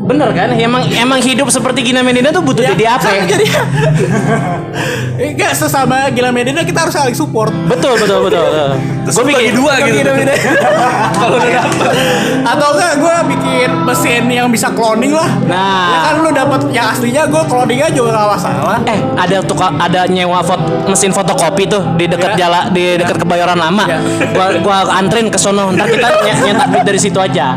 [0.06, 0.48] Bener kan?
[0.52, 3.02] Emang emang hidup seperti Gina Medina tuh butuh jadi apa?
[3.04, 3.46] Sama jadi.
[5.16, 7.50] Enggak sesama Gila Medina kita harus saling support.
[7.66, 8.46] Betul betul betul.
[9.06, 10.02] Gue bikin dua gitu.
[11.16, 11.90] Kalau udah dapet.
[12.42, 15.30] Atau enggak gue bikin mesin yang bisa cloning lah.
[15.46, 15.86] Nah.
[15.88, 18.78] Ya kan lu dapat yang aslinya gue cloningnya juga gak masalah.
[18.84, 22.46] Eh ada tuh ada nyewa fot, mesin fotokopi tuh di dekat Ya.
[22.46, 23.86] jala di dekat kebayoran lama.
[23.86, 23.98] Ya.
[24.28, 25.70] Gua gua anterin ke sono.
[25.70, 27.54] Ntar kita ny- nyetak duit dari situ aja.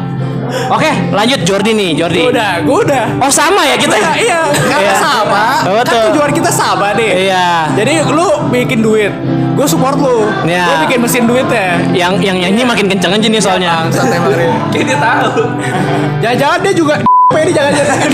[0.70, 2.20] Oke, lanjut Jordi nih, Jordi.
[2.26, 3.04] Gue udah, gue udah.
[3.22, 3.96] Oh sama ya kita.
[3.96, 4.96] Iya, iya, karena Iya.
[4.98, 5.44] sama.
[5.66, 5.86] Betul.
[5.86, 7.10] Kan tujuan kita sama nih.
[7.30, 7.48] Iya.
[7.78, 9.14] Jadi lu bikin duit,
[9.56, 10.26] gue support lu.
[10.46, 10.66] Iya.
[10.66, 11.80] Gue bikin mesin duitnya.
[11.94, 13.70] Yang yang nyanyi makin kenceng aja nih soalnya.
[13.86, 14.50] Bangsat emang dia.
[14.74, 15.32] Kayak dia tahu.
[16.20, 16.94] Jangan-jangan dia juga
[17.46, 17.98] ini jangan-jangan.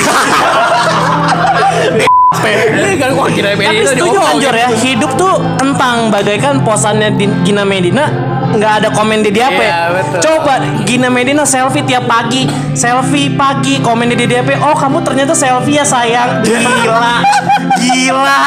[2.45, 4.19] Ini kan wah kira Tapi setuju
[4.51, 8.11] ya, hidup tuh kentang bagaikan posannya di Gina Medina
[8.53, 10.19] nggak ada komen di dia Iya, betul.
[10.21, 10.53] Coba
[10.85, 12.45] Gina Medina selfie tiap pagi,
[12.77, 17.13] selfie pagi, komen di dia Oh kamu ternyata selfie ya sayang, gila,
[17.79, 18.41] gila.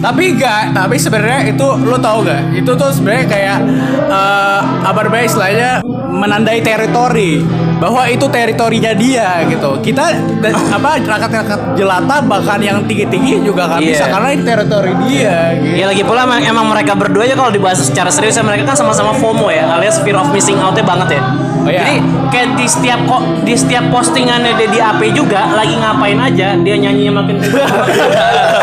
[0.00, 2.56] Tapi enggak, tapi sebenarnya itu lo tau gak?
[2.56, 3.58] Itu tuh sebenarnya kayak
[4.08, 5.70] eh, apa namanya istilahnya
[6.10, 7.44] menandai teritori
[7.76, 9.76] bahwa itu teritorinya dia gitu.
[9.80, 10.04] Kita
[10.40, 13.92] dan, apa rakyat-rakyat jelata bahkan yang tinggi-tinggi juga kan Iya.
[13.92, 15.74] bisa karena itu teritori dia gitu.
[15.80, 18.76] Ya lagi pula emang, emang mereka berdua ya kalau dibahas secara serius ya mereka kan
[18.76, 21.22] sama-sama FOMO ya alias fear of missing out-nya banget ya.
[21.60, 21.84] Oh, iya.
[21.84, 21.94] Jadi
[22.32, 26.74] kayak di setiap kok di setiap postingannya dia di AP juga lagi ngapain aja dia
[26.80, 27.36] nyanyinya makin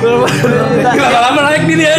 [0.00, 1.92] Lama-lama naik nih dia.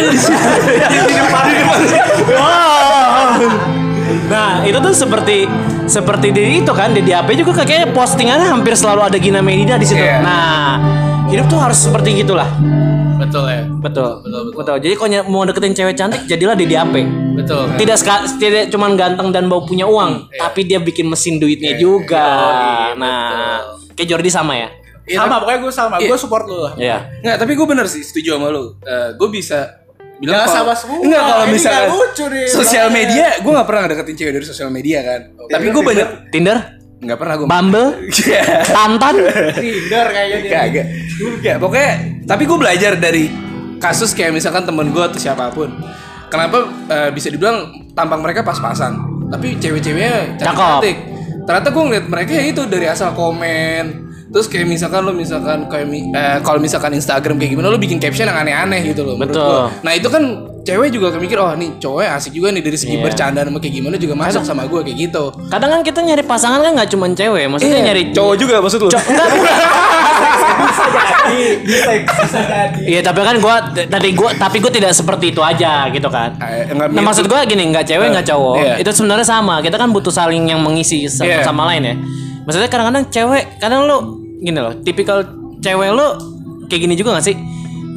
[4.28, 5.44] Nah itu tuh seperti
[5.84, 9.76] seperti di itu kan di di AP juga kayaknya postingannya hampir selalu ada Gina Medina
[9.76, 10.00] di situ.
[10.00, 10.20] Iya.
[10.20, 10.76] Nah
[11.28, 12.48] hidup tuh harus seperti gitulah.
[13.20, 13.62] Betul ya.
[13.78, 14.18] Betul.
[14.50, 14.76] Betul.
[14.82, 16.94] Jadi kalau mau deketin cewek cantik jadilah di DAP.
[17.38, 17.70] Betul.
[17.78, 22.26] Tidak ska- tidak cuman ganteng dan bau punya uang, tapi dia bikin mesin duitnya juga.
[22.98, 23.62] nah,
[23.94, 24.68] kayak Jordi sama ya?
[25.14, 26.72] Sama pokoknya gue sama, gue support lu lah.
[26.74, 26.98] Iya.
[27.20, 28.76] Nggak, tapi gue bener sih setuju sama lu.
[29.12, 29.80] gue bisa
[30.16, 34.14] bilang kalau- sama semua, Enggak kalau nggak lucu nih, sosial media, gue nggak pernah deketin
[34.14, 35.20] cewek dari sosial media kan.
[35.50, 36.58] Tapi gue banyak Tinder,
[36.98, 37.46] nggak pernah gue.
[37.46, 37.88] Bumble,
[38.76, 39.14] Tantan.
[39.52, 40.38] Tinder kayaknya.
[40.48, 40.86] Kagak.
[41.42, 41.92] Ya pokoknya
[42.22, 43.24] tapi gue belajar dari
[43.76, 45.74] kasus kayak misalkan temen gue atau siapa pun.
[46.30, 48.94] Kenapa eh, bisa dibilang tampang mereka pas-pasan,
[49.28, 50.54] tapi cewek-ceweknya Cakep.
[50.54, 50.96] cantik.
[51.42, 54.01] Ternyata gue ngeliat mereka ya itu dari asal komen.
[54.32, 57.96] Terus kayak misalkan lo misalkan kayak mi- eh, kalau misalkan Instagram kayak gimana lo bikin
[57.96, 59.14] caption yang aneh-aneh gitu loh.
[59.14, 59.38] Betul.
[59.38, 59.68] gua.
[59.78, 60.24] Nah itu kan
[60.62, 63.02] cewek juga mikir oh nih cowok asik juga nih dari segi Iya.
[63.02, 65.24] bercanda sama kayak gimana juga masuk sama gue kayak gitu.
[65.46, 68.80] Kadang kan kita nyari pasangan kan nggak cuma cewek, maksudnya Iya, nyari cowok juga maksud
[68.80, 68.88] lo?
[68.88, 69.54] Co- enggak, bukan.
[72.82, 76.36] Iya, tapi kan gua tadi gua tapi gua tidak seperti itu aja gitu kan.
[76.38, 78.56] Eh, Nah, maksud gua gini, nggak cewek nggak cowok.
[78.58, 78.74] Iya.
[78.78, 79.60] Itu sebenarnya sama.
[79.60, 81.94] Kita kan butuh saling yang mengisi satu sama lain ya.
[82.42, 83.96] Maksudnya kadang-kadang cewek, kadang lu
[84.42, 85.22] gini loh, tipikal
[85.62, 86.06] cewek lu
[86.66, 87.36] kayak gini juga gak sih?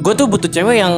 [0.00, 0.94] Gue tuh butuh cewek yang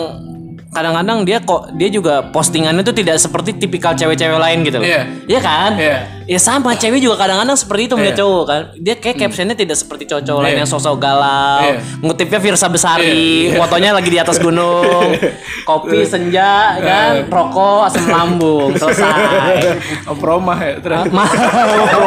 [0.69, 4.85] kadang-kadang dia kok dia juga postingannya tuh tidak seperti tipikal cewek-cewek lain gitu loh.
[4.85, 5.03] Iya.
[5.25, 5.71] Iya kan?
[5.75, 5.99] Iya.
[6.29, 8.23] Ya sama cewek juga kadang-kadang seperti itu melihat Iya.
[8.23, 8.61] cowok kan.
[8.77, 10.61] Dia kayak captionnya tidak seperti cowok-cowok lain Iya.
[10.61, 11.64] yang sosok galau.
[11.64, 11.81] Iya.
[11.99, 13.59] Ngutipnya Virsa Besari, Iya, iya.
[13.59, 15.09] fotonya lagi di atas gunung.
[15.69, 19.81] Kopi senja kan, rokok asam lambung, selesai.
[20.09, 21.09] Oh, promah ya terus.
[21.09, 21.25] Mau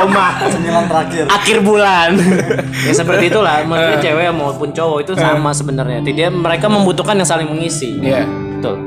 [0.01, 1.25] rumah Cemilan terakhir.
[1.29, 2.09] akhir bulan.
[2.87, 3.61] ya seperti itulah.
[3.65, 6.01] Maksudnya cewek maupun cowok itu sama sebenarnya.
[6.03, 7.97] Dia mereka membutuhkan yang saling mengisi.
[7.97, 8.25] Iya.
[8.61, 8.77] Betul.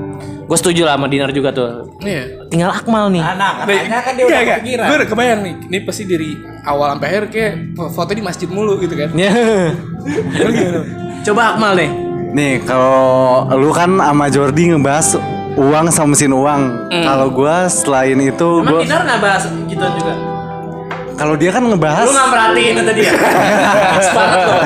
[0.45, 1.89] Gue setuju lah sama Dinar juga tuh.
[1.99, 2.47] Iya.
[2.47, 3.23] Tinggal Akmal nih.
[3.25, 4.87] Nah, katanya kan dia udah kepikiran.
[4.87, 6.31] Gue udah kebayang nih, ini pasti dari
[6.63, 7.53] awal sampai akhir kayak
[7.91, 9.09] foto di masjid mulu gitu kan.
[9.17, 9.33] Ya.
[11.25, 11.91] Coba Akmal nih.
[12.35, 15.17] Nih kalau lu kan sama Jordi ngebahas
[15.57, 16.63] uang sama mesin uang.
[16.93, 20.15] Kalau gua selain itu Emang gua Dinar nggak bahas gituan juga?
[21.15, 23.13] kalau dia kan ngebahas Lu nggak perhatiin itu dia.
[23.95, 24.63] Pas banget loh.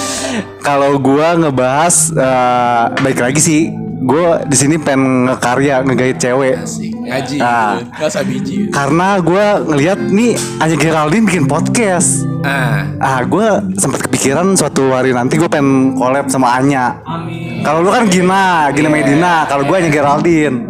[0.72, 3.62] kalau gua ngebahas eh, baik lagi sih
[4.04, 6.60] gua di sini pengen ngekarya ngegait cewek
[7.02, 7.36] ngaji.
[7.40, 7.80] Ah.
[7.80, 7.88] gitu.
[7.90, 8.56] Nggak usah biji.
[8.68, 12.84] karena gua ngelihat nih Anya Geraldine bikin podcast Ah.
[13.00, 17.64] ah gua sempat kepikiran suatu hari nanti gue pengen collab sama Anya Amin.
[17.64, 20.68] kalau lu kan Gina Gina Medina kalau gua Anya Geraldine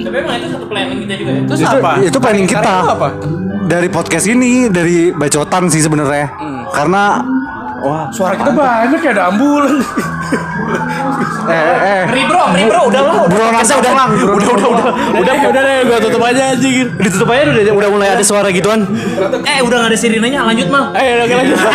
[0.00, 1.42] Tapi emang itu satu planning kita juga ya.
[1.44, 1.92] Terus itu apa?
[2.00, 3.08] itu planning kita apa?
[3.62, 6.30] dari podcast ini dari bacotan sih sebenarnya
[6.70, 7.22] karena
[7.80, 9.74] wah Suara kita banyak ya ada ambulan.
[11.42, 13.14] eh eh Beri bro, beri bro, udah lah.
[13.26, 14.86] Bro, Kita udah, pulang, bro, udah, udah, udah,
[15.18, 16.86] Udah, udah deh, gue tutup aja anjing.
[16.96, 18.86] ditutup aja udah, udah mulai ada suara gituan.
[19.42, 20.92] Eh, udah nggak ada sirinanya, lanjut mal.
[20.92, 21.58] Ayo, oke lanjut.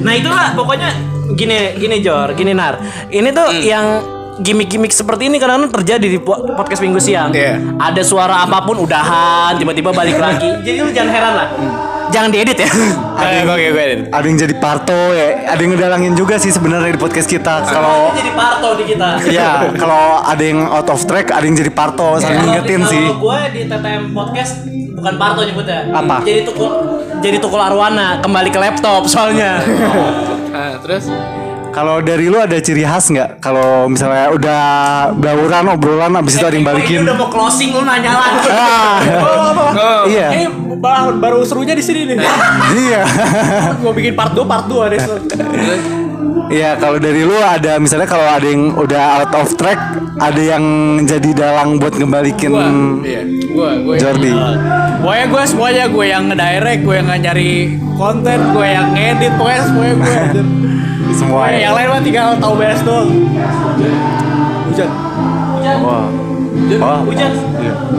[0.00, 0.88] Nah itulah pokoknya
[1.32, 2.78] gini, gini Jor, gini Nar.
[3.08, 3.86] Ini tuh yang
[4.36, 7.30] gimmick-gimmick seperti ini kadang-kadang terjadi di po- podcast minggu siang.
[7.30, 7.58] Iya.
[7.76, 10.50] Ada suara apa pun udahan, tiba-tiba balik lagi.
[10.66, 11.48] Jadi lu jangan heran lah.
[12.12, 12.70] Jangan diedit ya.
[13.24, 17.00] Oke, oke, gue ada yang jadi parto ya ada yang ngedalangin juga sih sebenarnya di
[17.00, 19.08] podcast kita kalau jadi parto di kita.
[19.30, 23.22] ya kalau ada yang out of track ada yang jadi parto saling ngingetin sih Kalau
[23.24, 24.52] gue di TTM podcast
[24.94, 25.80] bukan parto nyebutnya.
[25.94, 26.16] Apa?
[26.20, 26.70] Jadi tukul
[27.22, 29.60] jadi tukul arwana kembali ke laptop soalnya.
[30.54, 31.10] Ah, terus
[31.74, 34.62] kalau dari lu ada ciri khas nggak kalau misalnya udah
[35.18, 38.48] bauran obrolan abis itu ada yang Ini balikin udah mau closing lu nanya lagi.
[38.54, 38.98] ah,
[39.74, 40.44] oh, iya Ini
[40.78, 42.16] baru, baru serunya di sini nih.
[42.86, 43.02] iya
[43.82, 45.00] Gue bikin part 2, part 2 deh.
[46.54, 49.80] Iya kalau dari lu ada misalnya kalau ada yang udah out of track
[50.22, 50.62] ada yang
[51.02, 52.68] jadi dalang buat ngembalikin Gua,
[53.02, 53.22] iya.
[53.50, 53.94] Gua, gua.
[53.98, 54.30] Jordi
[55.04, 59.94] Pokoknya gue semuanya gue yang ngedirect, gue yang nyari konten, gue yang ngedit, pokoknya semuanya
[60.00, 60.16] gue.
[61.14, 61.64] Semua Pokoknya ya.
[61.64, 63.08] yang lain mah tinggal tahu beres doang.
[64.68, 64.90] Hujan.
[65.80, 66.06] Wah.
[66.54, 67.32] Oh, Hujan.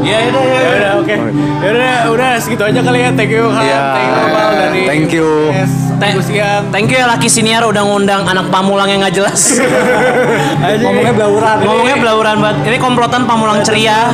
[0.04, 0.18] iya.
[0.24, 0.60] Ya udah ya.
[0.60, 1.16] Ya udah oke.
[1.60, 3.10] Ya udah udah segitu aja kali ya.
[3.12, 3.64] Thank you Han.
[3.64, 3.80] Iya.
[3.92, 5.30] Thank you dari Thank you.
[6.24, 6.64] siang.
[6.72, 9.60] Thank you ya Laki Siniar udah ngundang anak Pamulang yang nggak jelas.
[10.84, 11.56] Ngomongnya belauran.
[11.64, 12.58] Ngomongnya belauran banget.
[12.68, 14.12] Ini komplotan Pamulang ceria.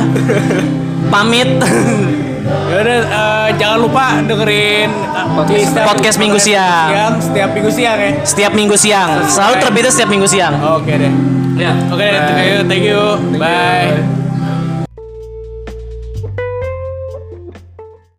[1.12, 1.50] Pamit.
[2.42, 4.90] Ya udah eh, jangan lupa dengerin
[5.62, 6.90] setiap- Podcast Minggu siang.
[7.20, 8.10] Setiap minggu siang ya.
[8.22, 9.10] setiap minggu siang.
[9.26, 10.54] Selalu terbitnya setiap minggu siang.
[10.74, 11.12] Oke deh.
[11.52, 11.72] Ya.
[11.92, 13.02] Oke, deh, thank you, thank you.
[13.38, 14.21] Bye.